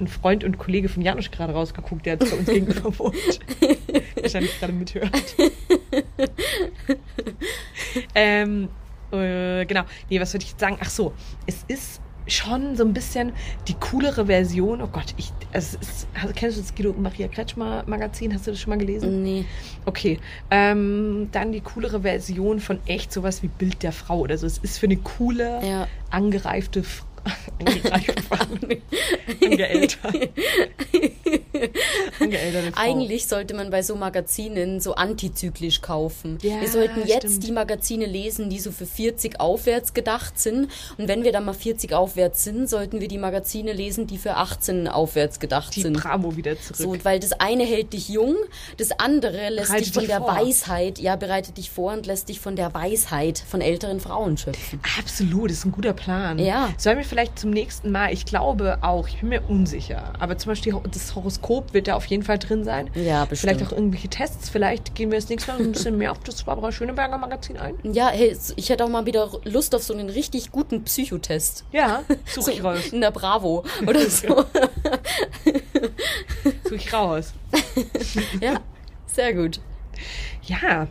[0.00, 3.40] ein Freund und Kollege von Janusz gerade rausgeguckt, der bei uns gegenüber wohnt.
[4.20, 5.36] Wahrscheinlich gerade mithört.
[8.14, 8.68] ähm,
[9.12, 9.82] äh, genau.
[10.10, 10.78] Nee, was würde ich jetzt sagen?
[10.80, 11.12] Ach so,
[11.46, 13.32] es ist schon so ein bisschen
[13.68, 14.82] die coolere Version.
[14.82, 18.34] Oh Gott, ich, es ist, also, kennst du das Guido Maria Kretschmer Magazin?
[18.34, 19.22] Hast du das schon mal gelesen?
[19.22, 19.44] Nee.
[19.84, 20.18] Okay.
[20.50, 24.46] Ähm, dann die coolere Version von echt sowas wie Bild der Frau oder so.
[24.46, 25.86] Es ist für eine coole, Ja.
[26.10, 27.05] angereifte Frau.
[32.20, 32.82] Angeälterte Frau.
[32.82, 36.38] Eigentlich sollte man bei so Magazinen so antizyklisch kaufen.
[36.42, 37.46] Ja, wir sollten jetzt stimmt.
[37.46, 40.68] die Magazine lesen, die so für 40 aufwärts gedacht sind.
[40.98, 44.36] Und wenn wir dann mal 40 aufwärts sind, sollten wir die Magazine lesen, die für
[44.36, 45.94] 18 aufwärts gedacht die sind.
[46.00, 46.76] Bravo wieder zurück.
[46.76, 48.36] So, weil das eine hält dich jung,
[48.76, 50.36] das andere lässt Bereitet dich von dich der vor.
[50.36, 54.80] Weisheit, ja, bereitet dich vor und lässt dich von der Weisheit von älteren Frauen schöpfen.
[54.98, 56.38] Absolut, das ist ein guter Plan.
[56.38, 56.70] Ja.
[56.78, 60.50] Sollen wir vielleicht zum nächsten Mal, ich glaube auch, ich bin mir unsicher, aber zum
[60.50, 62.90] Beispiel das Horoskop wird da auf jeden Fall drin sein.
[62.94, 63.54] Ja, bestimmt.
[63.56, 66.42] Vielleicht auch irgendwelche Tests, vielleicht gehen wir das nächste Mal ein bisschen mehr auf das
[66.42, 67.74] Barbara Schöneberger Magazin ein.
[67.84, 71.64] Ja, hey, ich hätte auch mal wieder Lust auf so einen richtig guten Psychotest.
[71.72, 72.88] Ja, such So ich raus.
[72.92, 74.44] in der Bravo oder so.
[76.64, 77.32] Such ich raus.
[78.42, 78.60] ja,
[79.06, 79.58] sehr gut.
[80.42, 80.86] Ja.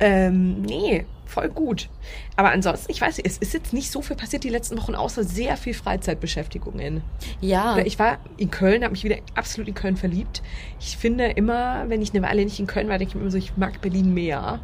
[0.00, 1.88] Ähm, nee, voll gut.
[2.36, 4.94] Aber ansonsten, ich weiß nicht, es ist jetzt nicht so viel passiert die letzten Wochen,
[4.94, 7.02] außer sehr viel Freizeitbeschäftigungen.
[7.40, 10.42] Ja, Ich war in Köln, habe mich wieder absolut in Köln verliebt.
[10.80, 13.30] Ich finde immer, wenn ich eine Weile nicht in Köln war, denke ich mir immer
[13.30, 14.60] so, ich mag Berlin mehr.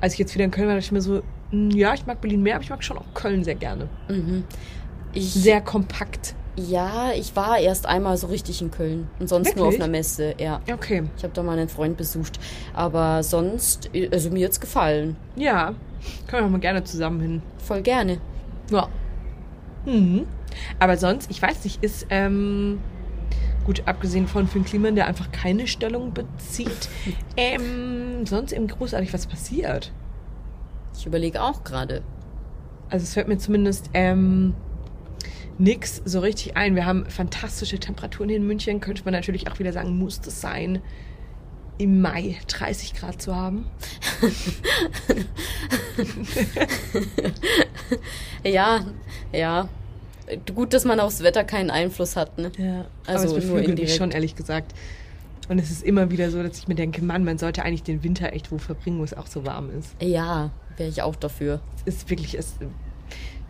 [0.00, 2.20] Als ich jetzt wieder in Köln war, dachte ich mir so, "Hm, ja, ich mag
[2.20, 3.88] Berlin mehr, aber ich mag schon auch Köln sehr gerne.
[5.12, 6.34] ich, Sehr kompakt.
[6.56, 9.82] ja, ich war erst einmal so richtig in Köln und sonst nur auf Wirklich?
[9.84, 10.60] einer Messe, ja.
[10.72, 11.04] Okay.
[11.16, 12.38] Ich habe da mal einen Freund besucht.
[12.74, 15.16] Aber sonst, also mir jetzt gefallen.
[15.36, 15.74] Ja,
[16.26, 17.42] können wir mal gerne zusammen hin.
[17.58, 18.20] Voll gerne.
[18.70, 18.88] Ja.
[19.86, 20.26] Mhm.
[20.78, 22.80] Aber sonst, ich weiß nicht, ist, ähm,
[23.64, 26.88] gut, abgesehen von Finn Kliman, der einfach keine Stellung bezieht,
[27.36, 29.92] ähm, sonst eben großartig was passiert.
[30.96, 32.02] Ich überlege auch gerade.
[32.88, 34.54] Also es fällt mir zumindest ähm,
[35.58, 36.74] nix so richtig ein.
[36.74, 38.80] Wir haben fantastische Temperaturen hier in München.
[38.80, 40.80] Könnte man natürlich auch wieder sagen, muss es sein,
[41.78, 43.66] im Mai 30 Grad zu haben.
[48.44, 48.84] Ja,
[49.32, 49.68] ja.
[50.54, 52.50] Gut, dass man aufs Wetter keinen Einfluss hat, ne?
[52.56, 54.72] Ja, Also aber es nur beflügelt mich schon, ehrlich gesagt.
[55.48, 58.02] Und es ist immer wieder so, dass ich mir denke, Mann, man sollte eigentlich den
[58.02, 59.94] Winter echt wo verbringen, wo es auch so warm ist.
[60.00, 61.60] Ja, wäre ich auch dafür.
[61.84, 62.54] Es ist wirklich, es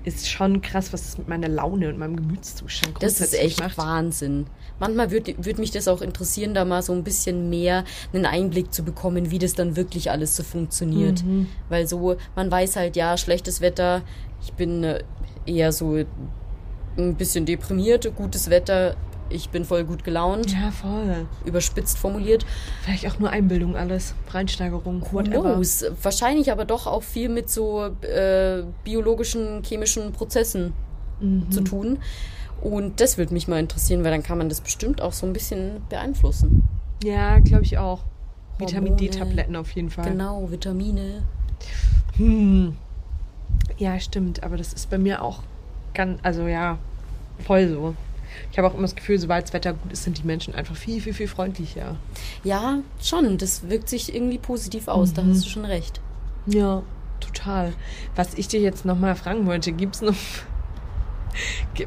[0.05, 3.79] ist schon krass, was es mit meiner Laune und meinem Gemütszustand Das ist echt macht.
[3.79, 4.47] Wahnsinn.
[4.79, 8.73] Manchmal würde würd mich das auch interessieren, da mal so ein bisschen mehr einen Einblick
[8.73, 11.25] zu bekommen, wie das dann wirklich alles so funktioniert.
[11.25, 11.49] Mhm.
[11.69, 14.03] Weil so, man weiß halt, ja, schlechtes Wetter,
[14.43, 15.03] ich bin äh,
[15.47, 15.97] eher so
[16.97, 18.97] ein bisschen deprimiert, gutes Wetter,
[19.31, 21.27] ich bin voll gut gelaunt, Ja, voll.
[21.45, 22.45] überspitzt formuliert.
[22.83, 24.15] Vielleicht auch nur Einbildung alles.
[24.31, 25.55] Reinsteigerung, whatever.
[25.55, 25.85] knows?
[26.03, 30.73] Wahrscheinlich aber doch auch viel mit so äh, biologischen, chemischen Prozessen
[31.21, 31.51] Mhm.
[31.51, 31.99] zu tun.
[32.61, 35.33] Und das würde mich mal interessieren, weil dann kann man das bestimmt auch so ein
[35.33, 36.63] bisschen beeinflussen.
[37.05, 38.01] Ja, glaube ich auch.
[38.59, 39.11] Vitamin Hormone.
[39.11, 40.05] D-Tabletten auf jeden Fall.
[40.11, 41.23] Genau, Vitamine.
[42.17, 42.77] Hm.
[43.79, 44.43] Ja, stimmt.
[44.43, 45.41] Aber das ist bei mir auch
[45.95, 46.79] ganz, also ja,
[47.45, 47.95] voll so.
[48.51, 50.77] Ich habe auch immer das Gefühl, sobald das Wetter gut ist, sind die Menschen einfach
[50.77, 51.97] viel, viel, viel freundlicher.
[52.43, 53.39] Ja, schon.
[53.39, 55.13] Das wirkt sich irgendwie positiv aus.
[55.13, 56.01] Da hast du schon recht.
[56.47, 56.83] Ja,
[57.21, 57.73] total.
[58.17, 60.15] Was ich dir jetzt nochmal fragen wollte, gibt es noch.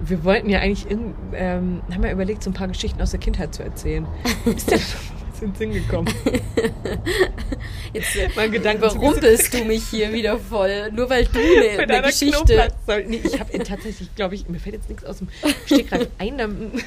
[0.06, 3.22] Wir wollten ja eigentlich, in, ähm, haben wir überlegt, so ein paar Geschichten aus der
[3.22, 4.06] Kindheit zu erzählen.
[4.46, 4.84] Ist dir noch
[5.32, 6.10] was in den Sinn gekommen?
[7.94, 10.92] Jetzt äh, Mein Gedanken überrumpelst du mich hier wieder voll.
[10.92, 11.40] Nur weil du
[11.78, 12.68] eine, eine Geschichte.
[13.08, 15.30] Nee, ich habe tatsächlich, glaube ich, mir fällt jetzt nichts aus dem
[15.66, 16.38] Stegreif ein.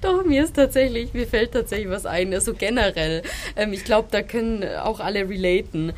[0.00, 3.22] Doch, mir ist tatsächlich, mir fällt tatsächlich was ein, also generell.
[3.56, 5.92] Ähm, ich glaube, da können auch alle relaten.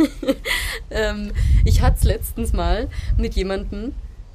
[0.90, 1.32] ähm,
[1.64, 2.88] ich hatte es letztens mal
[3.18, 3.94] mit jemandem,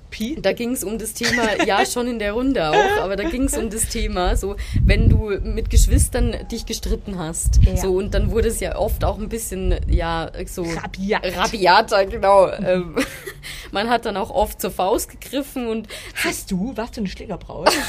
[0.09, 0.37] Pi?
[0.41, 3.43] da ging es um das Thema, ja, schon in der Runde auch, aber da ging
[3.43, 7.59] es um das Thema, so, wenn du mit Geschwistern dich gestritten hast.
[7.63, 7.77] Ja.
[7.77, 10.63] So, und dann wurde es ja oft auch ein bisschen, ja, so.
[10.63, 11.23] Rabiat.
[11.35, 12.49] Rabiater, genau.
[12.51, 12.95] ähm,
[13.71, 15.87] man hat dann auch oft zur Faust gegriffen und
[16.23, 16.75] Hast du?
[16.75, 17.71] Warst du eine Schlägerbraut?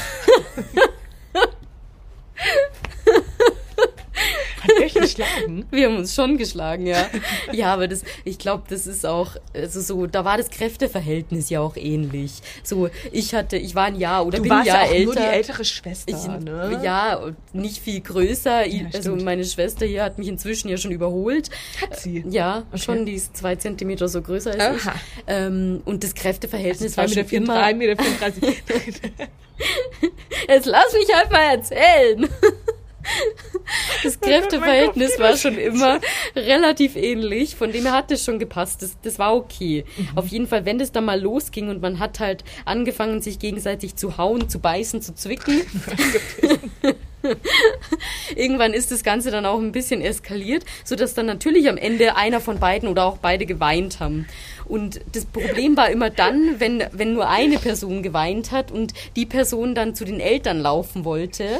[5.01, 5.65] Geschlagen?
[5.71, 7.07] Wir haben uns schon geschlagen, ja.
[7.51, 11.59] Ja, aber das, ich glaube, das ist auch, also so, da war das Kräfteverhältnis ja
[11.59, 12.41] auch ähnlich.
[12.63, 15.05] So, ich hatte, ich war ein Jahr oder Du bin warst ja ja auch älter.
[15.05, 16.79] nur die ältere Schwester, Ich, ne?
[16.83, 17.21] Ja,
[17.53, 18.65] nicht viel größer.
[18.67, 21.49] Ja, also meine Schwester hier hat mich inzwischen ja schon überholt.
[21.81, 22.23] Hat sie?
[22.29, 24.87] Ja, schon, die ist zwei Zentimeter so größer als ich.
[24.87, 24.95] Aha.
[25.27, 27.55] Ähm, und das Kräfteverhältnis 2,34 war schon Meter, immer...
[27.55, 28.03] 3 Meter.
[28.03, 28.43] 34.
[30.47, 32.27] Jetzt lass mich mal erzählen.
[34.03, 35.99] Das Kräfteverhältnis war schon immer
[36.35, 38.81] relativ ähnlich, von dem her hat es schon gepasst.
[38.81, 39.85] Das, das war okay.
[39.97, 40.09] Mhm.
[40.15, 43.95] Auf jeden Fall, wenn das dann mal losging und man hat halt angefangen, sich gegenseitig
[43.95, 45.61] zu hauen, zu beißen, zu zwicken.
[48.35, 52.41] Irgendwann ist das Ganze dann auch ein bisschen eskaliert, sodass dann natürlich am Ende einer
[52.41, 54.27] von beiden oder auch beide geweint haben.
[54.65, 59.25] Und das Problem war immer dann, wenn, wenn nur eine Person geweint hat und die
[59.25, 61.59] Person dann zu den Eltern laufen wollte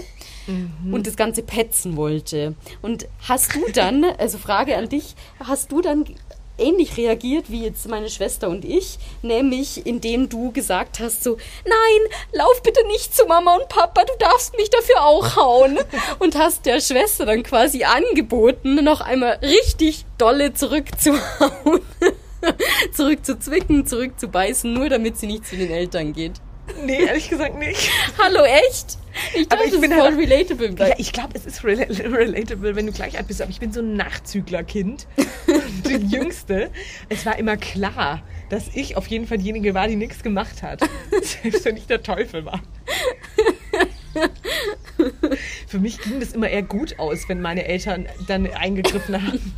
[0.92, 2.56] und das Ganze petzen wollte.
[2.82, 6.06] Und hast du dann, also Frage an dich, hast du dann
[6.58, 12.18] ähnlich reagiert wie jetzt meine Schwester und ich, nämlich indem du gesagt hast so, nein,
[12.34, 15.80] lauf bitte nicht zu Mama und Papa, du darfst mich dafür auch hauen.
[16.20, 21.82] Und hast der Schwester dann quasi angeboten, noch einmal richtig dolle zurückzuhauen.
[22.94, 26.34] zurück zu zwicken, zurück zu beißen, nur damit sie nicht zu den Eltern geht.
[26.86, 27.90] Nee, ehrlich gesagt nicht.
[28.18, 28.98] Hallo, echt?
[29.36, 30.76] Ich Aber ich das bin ist voll halt- relatable.
[30.88, 33.72] Ja, ich glaube, es ist rela relatable, wenn du gleich alt bist, aber ich bin
[33.74, 35.08] so ein Nachzüglerkind.
[35.88, 36.72] Die Jüngste.
[37.10, 40.82] Es war immer klar, dass ich auf jeden Fall diejenige war, die nichts gemacht hat.
[41.22, 42.62] Selbst wenn ich der Teufel war.
[45.68, 49.54] Für mich ging das immer eher gut aus, wenn meine Eltern dann eingegriffen haben.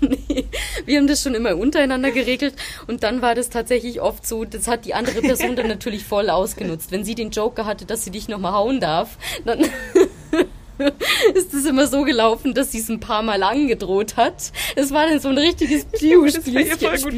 [0.00, 0.46] Nee,
[0.84, 2.54] wir haben das schon immer untereinander geregelt
[2.86, 6.30] und dann war das tatsächlich oft so, das hat die andere Person dann natürlich voll
[6.30, 6.90] ausgenutzt.
[6.92, 9.60] Wenn sie den Joker hatte, dass sie dich nochmal hauen darf, dann
[11.34, 14.52] ist es immer so gelaufen, dass sie es ein paar Mal angedroht hat.
[14.76, 16.00] Es war dann so ein richtiges Das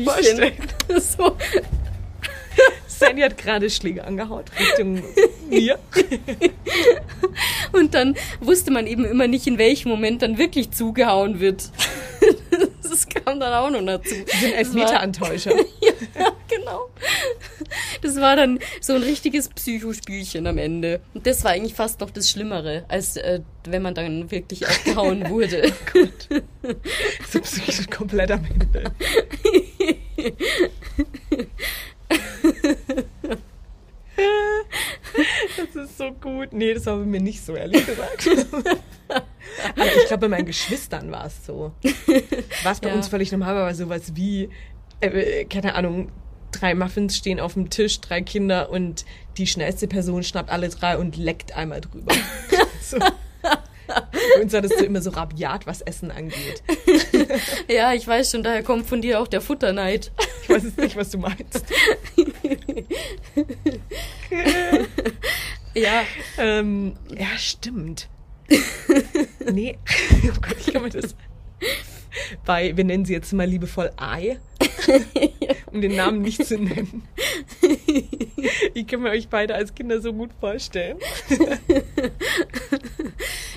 [0.05, 0.53] vorstellen.
[1.01, 1.37] So,
[2.99, 5.03] Sandy hat gerade Schläge angehaut Richtung
[5.49, 5.79] mir.
[7.73, 11.71] und dann wusste man eben immer nicht, in welchem Moment dann wirklich zugehauen wird.
[12.95, 14.15] Das kam dann auch noch dazu.
[14.41, 15.53] Sind Elfmeter-Antäuscher.
[16.17, 16.91] Ja, genau.
[18.03, 21.01] Das war dann so ein richtiges Psychospielchen am Ende.
[21.13, 24.85] Und das war eigentlich fast noch das Schlimmere, als äh, wenn man dann wirklich auch
[24.85, 25.73] gehauen wurde.
[27.29, 28.85] So psychisch komplett am Ende.
[35.57, 36.53] Das ist so gut.
[36.53, 38.29] Nee, das war bei mir nicht so, ehrlich gesagt.
[39.09, 41.73] Aber ich glaube, bei meinen Geschwistern war es so.
[42.63, 42.95] War es bei Ja.
[42.95, 44.49] uns völlig normal, aber sowas wie,
[45.01, 46.11] äh, keine Ahnung,
[46.53, 49.05] drei Muffins stehen auf dem Tisch, drei Kinder und
[49.37, 52.15] die schnellste Person schnappt alle drei und leckt einmal drüber.
[52.81, 52.99] so.
[54.41, 56.63] Uns das so immer so rabiat, was Essen angeht.
[57.69, 60.13] Ja, ich weiß schon, daher kommt von dir auch der Futterneid.
[60.43, 61.65] Ich weiß jetzt nicht, was du meinst.
[65.75, 66.03] Ja,
[66.39, 68.09] Ähm, ja, stimmt.
[69.51, 69.77] nee,
[70.25, 71.17] oh Gott, ich kann mir das.
[72.45, 74.39] Bei, wir nennen sie jetzt mal liebevoll Ei,
[75.73, 77.03] um den Namen nicht zu nennen.
[78.75, 80.99] Ich kann mir euch beide als Kinder so gut vorstellen.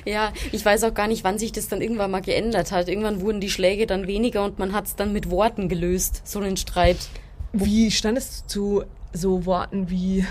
[0.05, 2.87] ja, ich weiß auch gar nicht, wann sich das dann irgendwann mal geändert hat.
[2.87, 6.39] Irgendwann wurden die Schläge dann weniger und man hat es dann mit Worten gelöst, so
[6.39, 6.97] einen Streit.
[7.53, 10.25] Wie standest du zu so Worten wie,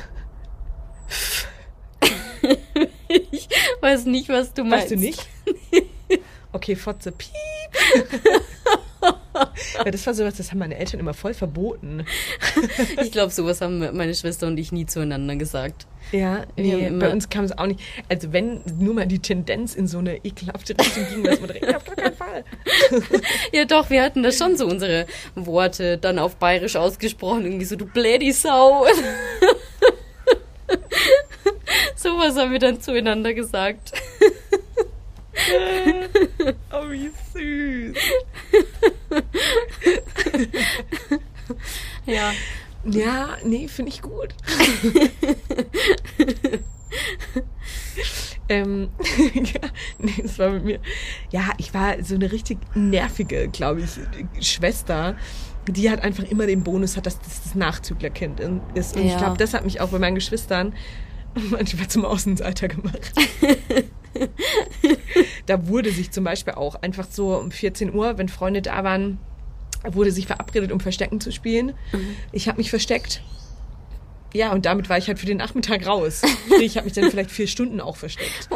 [3.09, 3.49] Ich
[3.80, 4.84] weiß nicht, was du meinst.
[4.84, 5.26] weißt du nicht?
[6.53, 7.32] Okay, Fotze, piep.
[9.85, 12.05] ja, das war sowas, das haben meine Eltern immer voll verboten.
[13.03, 15.87] Ich glaube, sowas haben meine Schwester und ich nie zueinander gesagt.
[16.13, 17.81] Ja, nee, bei uns kam es auch nicht.
[18.09, 21.75] Also wenn nur mal die Tendenz in so eine ekelhafte Richtung ging, dass man direkt,
[21.75, 22.45] auf gar keinen Fall.
[23.53, 27.45] Ja, doch, wir hatten da schon so unsere Worte dann auf bayerisch ausgesprochen.
[27.45, 28.87] Irgendwie so, du blädi Sau.
[31.97, 33.93] Sowas haben wir dann zueinander gesagt.
[36.72, 37.97] Oh, wie süß.
[42.07, 42.32] Ja.
[42.84, 44.34] Ja, nee, finde ich gut.
[48.49, 48.91] ähm,
[49.34, 49.61] ja,
[49.99, 50.78] nee, das war mit mir.
[51.30, 55.16] Ja, ich war so eine richtig nervige, glaube ich, Schwester.
[55.68, 58.41] Die hat einfach immer den Bonus hat, dass das das Nachzüglerkind
[58.74, 58.97] ist.
[58.97, 59.18] Und ich Ja.
[59.18, 60.74] glaube, das hat mich auch bei meinen Geschwistern
[61.51, 63.12] manchmal zum Außenseiter gemacht.
[65.47, 69.18] da wurde sich zum Beispiel auch einfach so um 14 Uhr, wenn Freunde da waren,
[69.84, 71.74] wurde sich verabredet, um Verstecken zu spielen.
[72.32, 73.22] Ich habe mich versteckt.
[74.32, 76.22] Ja, und damit war ich halt für den Nachmittag raus.
[76.61, 78.49] Ich habe mich dann vielleicht vier Stunden auch versteckt.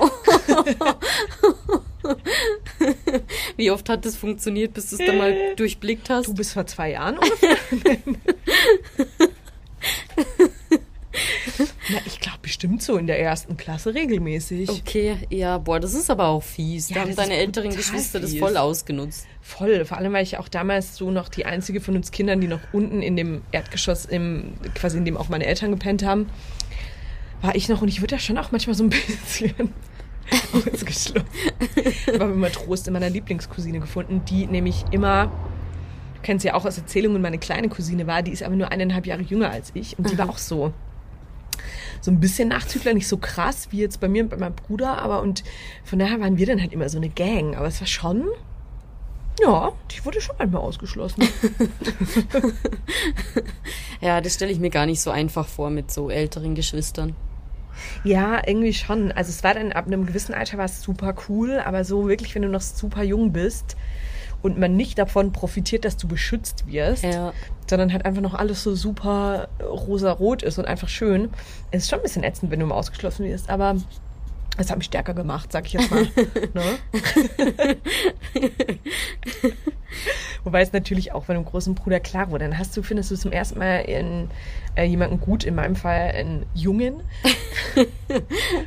[3.57, 6.29] Wie oft hat das funktioniert, bis du es dann mal durchblickt hast?
[6.29, 7.57] Du bist vor zwei Jahren ungefähr.
[11.89, 14.69] Na, ich glaube bestimmt so in der ersten Klasse regelmäßig.
[14.69, 16.91] Okay, ja, boah, das ist aber auch fies.
[16.91, 18.39] Ja, da haben das deine älteren Geschwister das fies.
[18.39, 19.27] voll ausgenutzt.
[19.41, 22.49] Voll, vor allem, weil ich auch damals so noch die einzige von uns Kindern, die
[22.49, 26.29] noch unten in dem Erdgeschoss, im, quasi in dem auch meine Eltern gepennt haben,
[27.41, 29.55] war ich noch und ich wurde da schon auch manchmal so ein bisschen
[30.53, 31.25] ausgeschlossen.
[32.09, 36.67] Aber wir immer Trost in meiner Lieblingscousine gefunden, die nämlich immer, du kennst ja auch
[36.67, 39.99] aus Erzählungen, meine kleine Cousine war, die ist aber nur eineinhalb Jahre jünger als ich
[39.99, 40.75] und die war auch so.
[42.01, 44.99] So ein bisschen Nachzügler, nicht so krass wie jetzt bei mir und bei meinem Bruder,
[44.99, 45.45] aber und
[45.85, 47.57] von daher waren wir dann halt immer so eine Gang.
[47.57, 48.25] Aber es war schon,
[49.43, 51.23] ja, die wurde schon einmal ausgeschlossen.
[54.01, 57.15] Ja, das stelle ich mir gar nicht so einfach vor mit so älteren Geschwistern.
[58.03, 59.13] Ja, irgendwie schon.
[59.13, 62.35] Also es war dann ab einem gewissen Alter war es super cool, aber so wirklich,
[62.35, 63.77] wenn du noch super jung bist
[64.43, 67.33] und man nicht davon profitiert, dass du beschützt wirst, Ja.
[67.69, 71.31] sondern halt einfach noch alles so super rosa-rot ist und einfach schön,
[71.71, 73.77] ist schon ein bisschen ätzend, wenn du mal ausgeschlossen wirst, aber
[74.57, 76.03] es hat mich stärker gemacht, sag ich jetzt mal.
[76.55, 76.79] ne?
[80.45, 82.45] Wobei es natürlich auch bei einem großen Bruder klar wurde.
[82.45, 84.29] Dann hast du, findest du zum ersten Mal in,
[84.75, 87.03] äh, jemanden gut, in meinem Fall einen Jungen.
[87.77, 87.87] das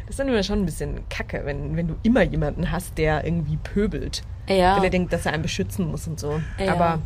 [0.10, 3.58] ist dann immer schon ein bisschen kacke, wenn, wenn du immer jemanden hast, der irgendwie
[3.58, 4.24] pöbelt.
[4.48, 4.76] Ja.
[4.76, 6.42] Wenn er denkt, dass er einen beschützen muss und so.
[6.60, 6.74] Ja.
[6.74, 7.00] Aber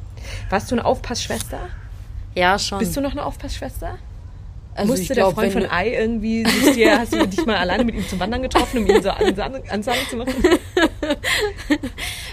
[0.49, 1.59] warst du eine Aufpassschwester?
[2.35, 2.79] Ja, schon.
[2.79, 3.97] Bist du noch eine Aufpassschwester?
[4.77, 6.43] also Musste ich der glaub, Freund von Ei irgendwie
[6.75, 10.07] dir, hast du dich mal alleine mit ihm zum Wandern getroffen, um ihm so Ansagen,
[10.09, 10.33] zu machen?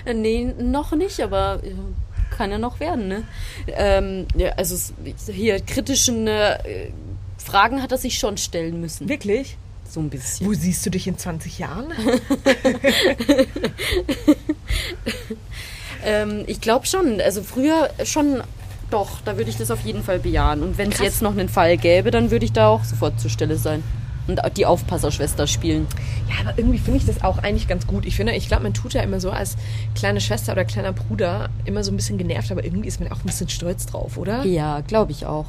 [0.07, 1.72] Nee, noch nicht, aber äh,
[2.36, 3.22] kann ja noch werden, ne?
[3.68, 4.92] Ähm, ja, also
[5.32, 6.90] hier kritischen äh,
[7.38, 9.09] Fragen hat er sich schon stellen müssen.
[9.09, 9.57] Wirklich?
[9.95, 10.45] So ein bisschen.
[10.45, 11.86] Wo siehst du dich in 20 Jahren?
[16.07, 18.42] Ähm, ich glaube schon, also früher schon
[18.90, 20.62] doch, da würde ich das auf jeden Fall bejahen.
[20.62, 23.30] Und wenn es jetzt noch einen Fall gäbe, dann würde ich da auch sofort zur
[23.30, 23.82] Stelle sein.
[24.26, 25.86] Und die Aufpasserschwester spielen.
[26.28, 28.05] Ja, aber irgendwie finde ich das auch eigentlich ganz gut.
[28.05, 29.57] Ich finde, ich glaube, man tut ja immer so als
[29.95, 33.20] kleine Schwester oder kleiner Bruder immer so ein bisschen genervt, aber irgendwie ist man auch
[33.20, 34.45] ein bisschen stolz drauf, oder?
[34.45, 35.47] Ja, glaube ich auch.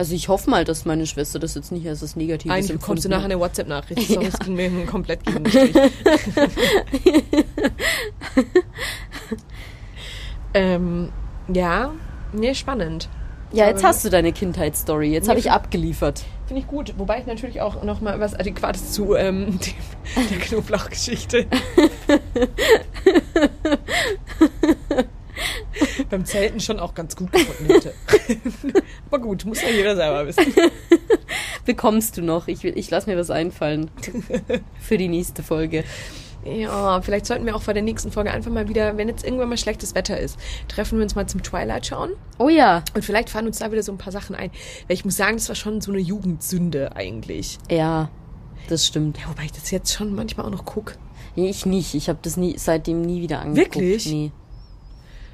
[0.00, 3.04] Also ich hoffe mal, dass meine Schwester das jetzt nicht als das Negatives Eigentlich bekommst
[3.04, 4.08] du nachher eine WhatsApp-Nachricht.
[4.08, 4.22] Ja.
[4.22, 5.44] es ging mir komplett gegen
[10.54, 11.12] ähm,
[11.52, 11.92] ja,
[12.32, 13.10] nee, spannend.
[13.52, 15.12] Ja, jetzt Aber- hast du deine Kindheitsstory.
[15.12, 16.22] Jetzt Ja, habe ich abgeliefert.
[16.46, 16.94] Finde ich gut.
[16.96, 19.58] Wobei ich natürlich auch noch mal was Adäquates zu ähm,
[20.16, 21.44] dem, der Knoblauchgeschichte.
[26.08, 27.92] Beim Zelten schon auch ganz gut gefunden hätte.
[29.10, 30.44] Aber gut, muss ja jeder selber wissen.
[31.66, 32.48] Bekommst du noch?
[32.48, 33.90] Ich, will- ich lasse mir was einfallen.
[34.80, 35.84] Für die nächste Folge.
[36.44, 39.50] Ja, vielleicht sollten wir auch vor der nächsten Folge einfach mal wieder, wenn jetzt irgendwann
[39.50, 40.38] mal schlechtes Wetter ist,
[40.68, 42.12] treffen wir uns mal zum Twilight schauen.
[42.38, 42.82] Oh ja.
[42.94, 44.50] Und vielleicht fallen uns da wieder so ein paar Sachen ein.
[44.88, 47.58] Weil ich muss sagen, das war schon so eine Jugendsünde eigentlich.
[47.70, 48.08] Ja,
[48.70, 49.18] das stimmt.
[49.18, 50.94] Ja, wobei ich das jetzt schon manchmal auch noch gucke.
[51.36, 51.94] Nee, ich nicht.
[51.94, 53.74] Ich habe das nie, seitdem nie wieder angeguckt.
[53.76, 54.06] Wirklich?
[54.06, 54.32] Nee.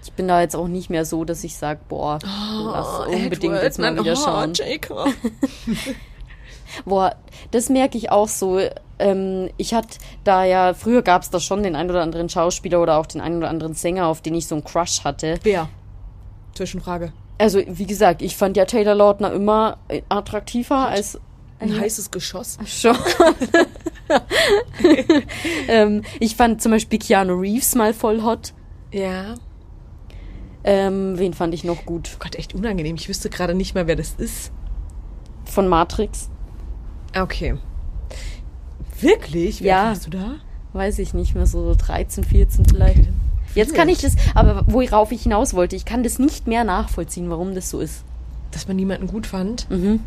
[0.06, 3.62] Ich bin da jetzt auch nicht mehr so, dass ich sage, boah, lass unbedingt Edward,
[3.64, 4.52] jetzt mal nein, wieder oh, schauen.
[4.54, 5.08] Jacob.
[6.84, 7.16] Boah,
[7.50, 8.60] das merke ich auch so.
[8.98, 12.80] Ähm, ich hatte da ja, früher gab es da schon den ein oder anderen Schauspieler
[12.80, 15.38] oder auch den ein oder anderen Sänger, auf den ich so einen Crush hatte.
[15.42, 15.68] Wer?
[16.54, 17.12] Zwischenfrage.
[17.38, 21.20] Also, wie gesagt, ich fand ja Taylor Lautner immer äh, attraktiver als
[21.58, 22.58] Ein heißes Geschoss.
[22.66, 22.96] schon.
[25.68, 28.54] ähm, ich fand zum Beispiel Keanu Reeves mal voll hot.
[28.92, 29.34] Ja.
[30.68, 32.10] Ähm, wen fand ich noch gut?
[32.14, 32.96] Oh Gott, echt unangenehm.
[32.96, 34.50] Ich wüsste gerade nicht mehr, wer das ist.
[35.44, 36.28] Von Matrix?
[37.18, 37.56] Okay.
[39.00, 39.60] Wirklich?
[39.62, 39.84] Wer Ja.
[39.86, 40.34] warst du da?
[40.72, 43.08] Weiß ich nicht mehr, so 13, 14 vielleicht.
[43.54, 47.30] Jetzt kann ich das, aber worauf ich hinaus wollte, ich kann das nicht mehr nachvollziehen,
[47.30, 48.04] warum das so ist.
[48.50, 49.70] Dass man niemanden gut fand.
[49.70, 50.00] Mhm.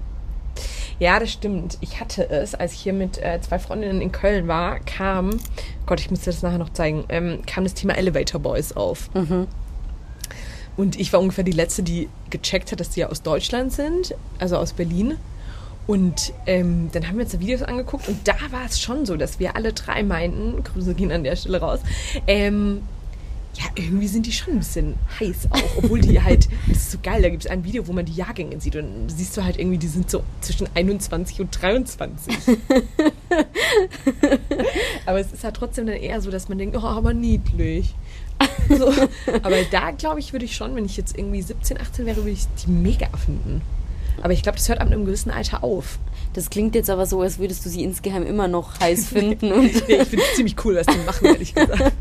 [1.00, 1.78] Ja, das stimmt.
[1.82, 5.40] Ich hatte es, als ich hier mit äh, zwei Freundinnen in Köln war, kam,
[5.86, 9.10] Gott, ich muss dir das nachher noch zeigen, ähm, kam das Thema Elevator Boys auf.
[10.80, 14.16] Und ich war ungefähr die Letzte, die gecheckt hat, dass die ja aus Deutschland sind,
[14.40, 15.18] also aus Berlin.
[15.88, 19.18] Und ähm, dann haben wir uns da Videos angeguckt und da war es schon so,
[19.18, 21.82] dass wir alle drei meinten, Grüße gehen an der Stelle raus,
[22.28, 22.84] ähm,
[23.56, 26.98] ja, irgendwie sind die schon ein bisschen heiß auch, obwohl die halt, das ist so
[27.04, 29.60] geil, da gibt es ein Video, wo man die Jahrgänge sieht und siehst du halt
[29.60, 32.38] irgendwie, die sind so zwischen 21 und 23.
[35.06, 37.96] aber es ist halt trotzdem dann eher so, dass man denkt, oh, aber niedlich.
[38.78, 38.94] So.
[39.42, 42.30] Aber da glaube ich, würde ich schon, wenn ich jetzt irgendwie 17, 18 wäre, würde
[42.30, 43.62] ich die mega finden.
[44.22, 45.98] Aber ich glaube, das hört ab einem gewissen Alter auf.
[46.34, 49.52] Das klingt jetzt aber so, als würdest du sie insgeheim immer noch heiß finden.
[49.52, 51.94] Und Ja, ich finde es ziemlich cool, was die machen, ehrlich gesagt.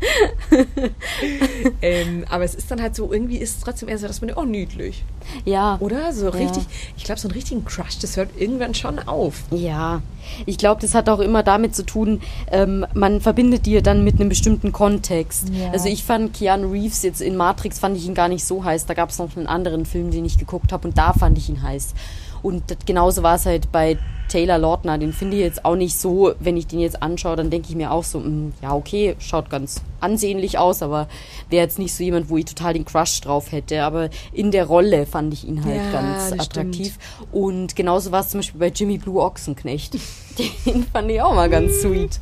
[1.81, 4.31] ähm, aber es ist dann halt so, irgendwie ist es trotzdem eher so, dass man,
[4.33, 5.03] oh, niedlich.
[5.45, 5.77] ja.
[5.79, 6.13] Oder?
[6.13, 6.63] So richtig,
[6.97, 9.43] ich glaube, so einen richtigen Crush, das hört irgendwann schon auf.
[9.51, 10.01] Ja,
[10.45, 12.21] ich glaube, das hat auch immer damit zu tun,
[12.51, 15.49] ähm, man verbindet die dann mit einem bestimmten Kontext.
[15.49, 15.71] Ja.
[15.71, 18.85] Also ich fand Keanu Reeves jetzt in Matrix, fand ich ihn gar nicht so heiß.
[18.85, 21.49] Da gab es noch einen anderen Film, den ich geguckt habe und da fand ich
[21.49, 21.93] ihn heiß.
[22.41, 23.97] Und das, genauso war es halt bei
[24.29, 24.97] Taylor Lautner.
[24.97, 27.75] Den finde ich jetzt auch nicht so, wenn ich den jetzt anschaue, dann denke ich
[27.75, 31.09] mir auch so, mm, ja okay, schaut ganz ansehnlich aus, aber
[31.49, 33.83] wäre jetzt nicht so jemand, wo ich total den Crush drauf hätte.
[33.83, 36.97] Aber in der Rolle fand ich ihn halt Ja, ganz attraktiv.
[37.33, 39.95] Und genauso war es zum Beispiel bei Jimmy Blue Ochsenknecht.
[40.65, 42.17] Den fand ich auch mal ganz sweet.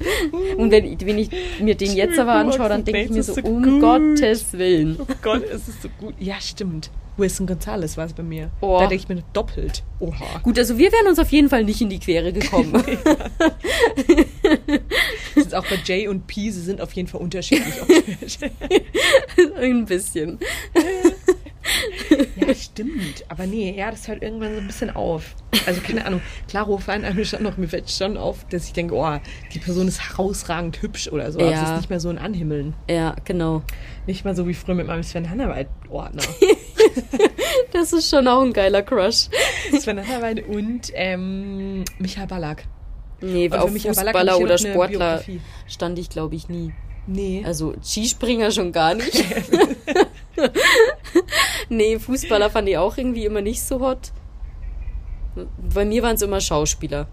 [0.57, 1.29] Und wenn, ich- wenn ich
[1.61, 3.61] mir den jetzt Jimmy aber Blue anschaue, dann denke ich mir so, ist so um
[3.61, 3.81] gut.
[3.81, 4.97] Gottes Willen.
[4.99, 6.15] Oh Gott, es ist so gut.
[6.19, 6.89] Ja, stimmt.
[7.17, 8.51] Wilson Gonzalez war es bei mir.
[8.61, 8.79] Oh.
[8.79, 9.83] Da denke ich mir doppelt.
[9.99, 10.39] Oha.
[10.43, 12.73] Gut, also wir wären uns auf jeden Fall nicht in die Quere gekommen.
[15.35, 17.75] Das ist auch bei J und P, sie sind auf jeden Fall unterschiedlich.
[19.55, 20.39] Ein bisschen.
[22.35, 23.23] ja, stimmt.
[23.29, 25.35] Aber nee, ja, das hört irgendwann so ein bisschen auf.
[25.65, 26.21] Also keine Ahnung.
[26.47, 29.17] Klaro fallen einem schon noch, mir fällt schon auf, dass ich denke, oh,
[29.53, 31.39] die Person ist herausragend hübsch oder so.
[31.39, 31.63] Aber Ja.
[31.63, 32.73] es ist nicht mehr so ein Anhimmeln.
[32.89, 33.63] Ja, genau.
[34.05, 36.23] Nicht mal so wie früher mit meinem Sven Hannawald-Ordner.
[37.73, 39.27] Das ist schon auch ein geiler Crush.
[39.79, 42.63] Sven Hannawald und ähm, Michael Ballack.
[43.21, 45.21] Nee, auf Michael Fußballer oder Sportler
[45.67, 46.73] stand ich, glaube ich, nie.
[47.07, 47.43] Nee.
[47.45, 49.23] Also Skispringer schon gar nicht.
[51.69, 54.11] nee, Fußballer fand ich auch irgendwie immer nicht so hot.
[55.73, 57.07] Bei mir waren es immer Schauspieler.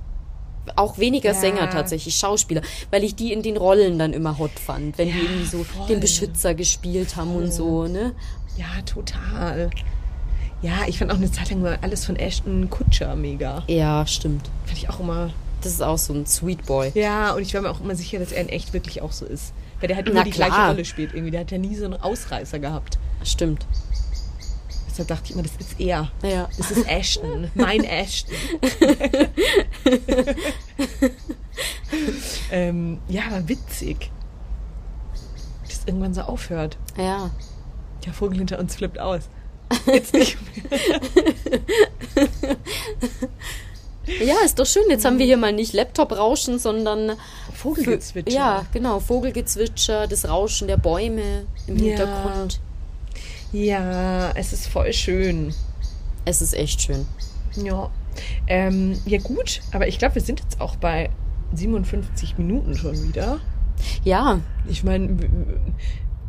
[0.76, 1.38] Auch weniger Ja.
[1.38, 5.14] Sänger tatsächlich, Schauspieler, weil ich die in den Rollen dann immer hot fand, wenn die
[5.18, 5.86] Ja, irgendwie so voll.
[5.88, 8.14] den Beschützer gespielt haben und so, ne?
[8.56, 9.68] Ja, total.
[10.62, 13.62] Ja, ich fand auch eine Zeit lang mal alles von Ashton Kutscher mega.
[13.66, 14.48] Ja, stimmt.
[14.64, 15.30] Fand ich auch immer.
[15.60, 16.92] Das ist auch so ein Sweet Boy.
[16.94, 19.26] Ja, und ich war mir auch immer sicher, dass er in echt wirklich auch so
[19.26, 19.52] ist.
[19.80, 20.48] Weil der halt Na immer die klar.
[20.48, 21.30] gleiche Rolle spielt irgendwie.
[21.32, 22.98] Der hat ja nie so einen Ausreißer gehabt.
[23.22, 23.66] Stimmt.
[24.94, 26.12] Deshalb dachte ich immer, das ist er.
[26.22, 26.48] Ja.
[26.56, 27.50] Das ist Ashton.
[27.54, 28.32] Mein Ashton.
[32.52, 34.12] ähm, ja, aber witzig.
[35.66, 36.78] Dass irgendwann so aufhört.
[36.96, 37.32] Ja.
[38.06, 39.22] Der Vogel hinter uns flippt aus.
[39.86, 40.38] Jetzt nicht
[40.70, 40.80] mehr.
[44.22, 44.82] Ja, ist doch schön.
[44.90, 47.12] Jetzt haben wir hier mal nicht Laptop-Rauschen, sondern
[47.54, 48.36] Vogelgezwitscher.
[48.36, 49.00] Ja, genau.
[49.00, 51.96] Vogelgezwitscher, das Rauschen der Bäume im Ja.
[51.96, 52.60] Hintergrund.
[53.54, 55.54] Ja, es ist voll schön.
[56.24, 57.06] Es ist echt schön.
[57.54, 57.88] Ja.
[58.48, 61.08] Ähm, ja, gut, aber ich glaube, wir sind jetzt auch bei
[61.54, 63.38] 57 Minuten schon wieder.
[64.02, 65.16] Ja, Ich meine,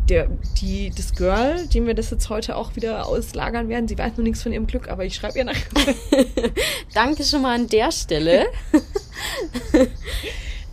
[0.08, 0.28] der,
[0.62, 4.24] die, das Girl, dem wir das jetzt heute auch wieder auslagern werden, sie weiß noch
[4.24, 5.56] nichts von ihrem Glück, aber ich schreibe ihr nach.
[6.94, 8.46] danke schon mal an der Stelle.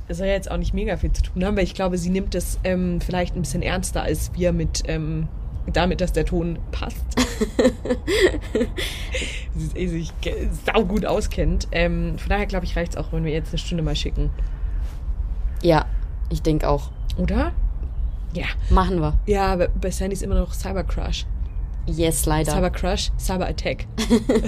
[0.09, 2.11] Das soll ja jetzt auch nicht mega viel zu tun haben, weil ich glaube, sie
[2.11, 5.28] nimmt das ähm, vielleicht ein bisschen ernster als wir mit ähm,
[5.67, 7.05] damit, dass der Ton passt.
[9.75, 10.13] sie sich
[10.67, 11.69] saugut auskennt.
[11.73, 14.31] Ähm, von daher glaube ich, reicht es auch, wenn wir jetzt eine Stunde mal schicken.
[15.63, 15.87] Ja,
[16.31, 16.91] ich denke auch.
[17.17, 17.53] Oder?
[18.33, 18.47] Ja.
[18.71, 19.19] Machen wir.
[19.27, 21.27] Ja, aber bei Sandy ist immer noch Cyber Crush.
[21.87, 22.53] Yes, leider.
[22.53, 23.87] Cyber Crush, Cyber Attack.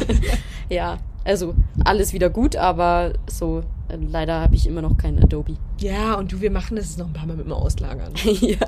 [0.68, 1.54] ja, also
[1.84, 5.56] alles wieder gut, aber so, leider habe ich immer noch kein Adobe.
[5.78, 8.12] Ja, und du, wir machen das noch ein paar Mal mit dem Auslagern.
[8.24, 8.56] ja.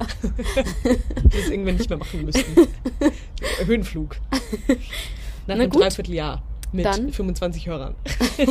[1.31, 2.45] Es irgendwann nicht mehr machen müssen.
[3.65, 4.17] Höhenflug.
[4.69, 4.77] Nach
[5.47, 5.83] Na einem gut.
[5.83, 6.43] Dreivierteljahr.
[6.73, 7.13] Mit Dann.
[7.13, 7.95] 25 Hörern.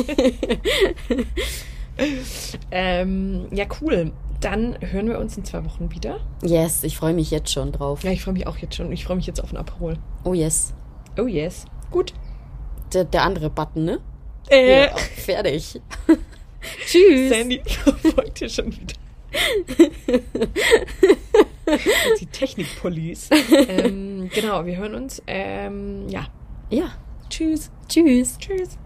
[2.70, 4.12] ähm, ja, cool.
[4.40, 6.20] Dann hören wir uns in zwei Wochen wieder.
[6.42, 8.02] Yes, ich freue mich jetzt schon drauf.
[8.04, 8.92] Ja, ich freue mich auch jetzt schon.
[8.92, 9.96] Ich freue mich jetzt auf ein Aperol.
[10.24, 10.74] Oh yes.
[11.18, 11.64] Oh yes.
[11.90, 12.12] Gut.
[12.92, 14.00] Der, der andere Button, ne?
[14.50, 15.80] Äh, Ja, fertig.
[16.86, 17.30] Tschüss.
[17.30, 17.60] Sandy
[18.14, 18.94] folgt dir schon wieder.
[22.20, 23.28] Die Technik-Police.
[23.68, 25.22] ähm, genau, wir hören uns.
[25.26, 26.26] Ähm, ja.
[26.70, 26.92] Ja.
[27.28, 27.70] Tschüss.
[27.88, 28.38] Tschüss.
[28.38, 28.78] Tschüss.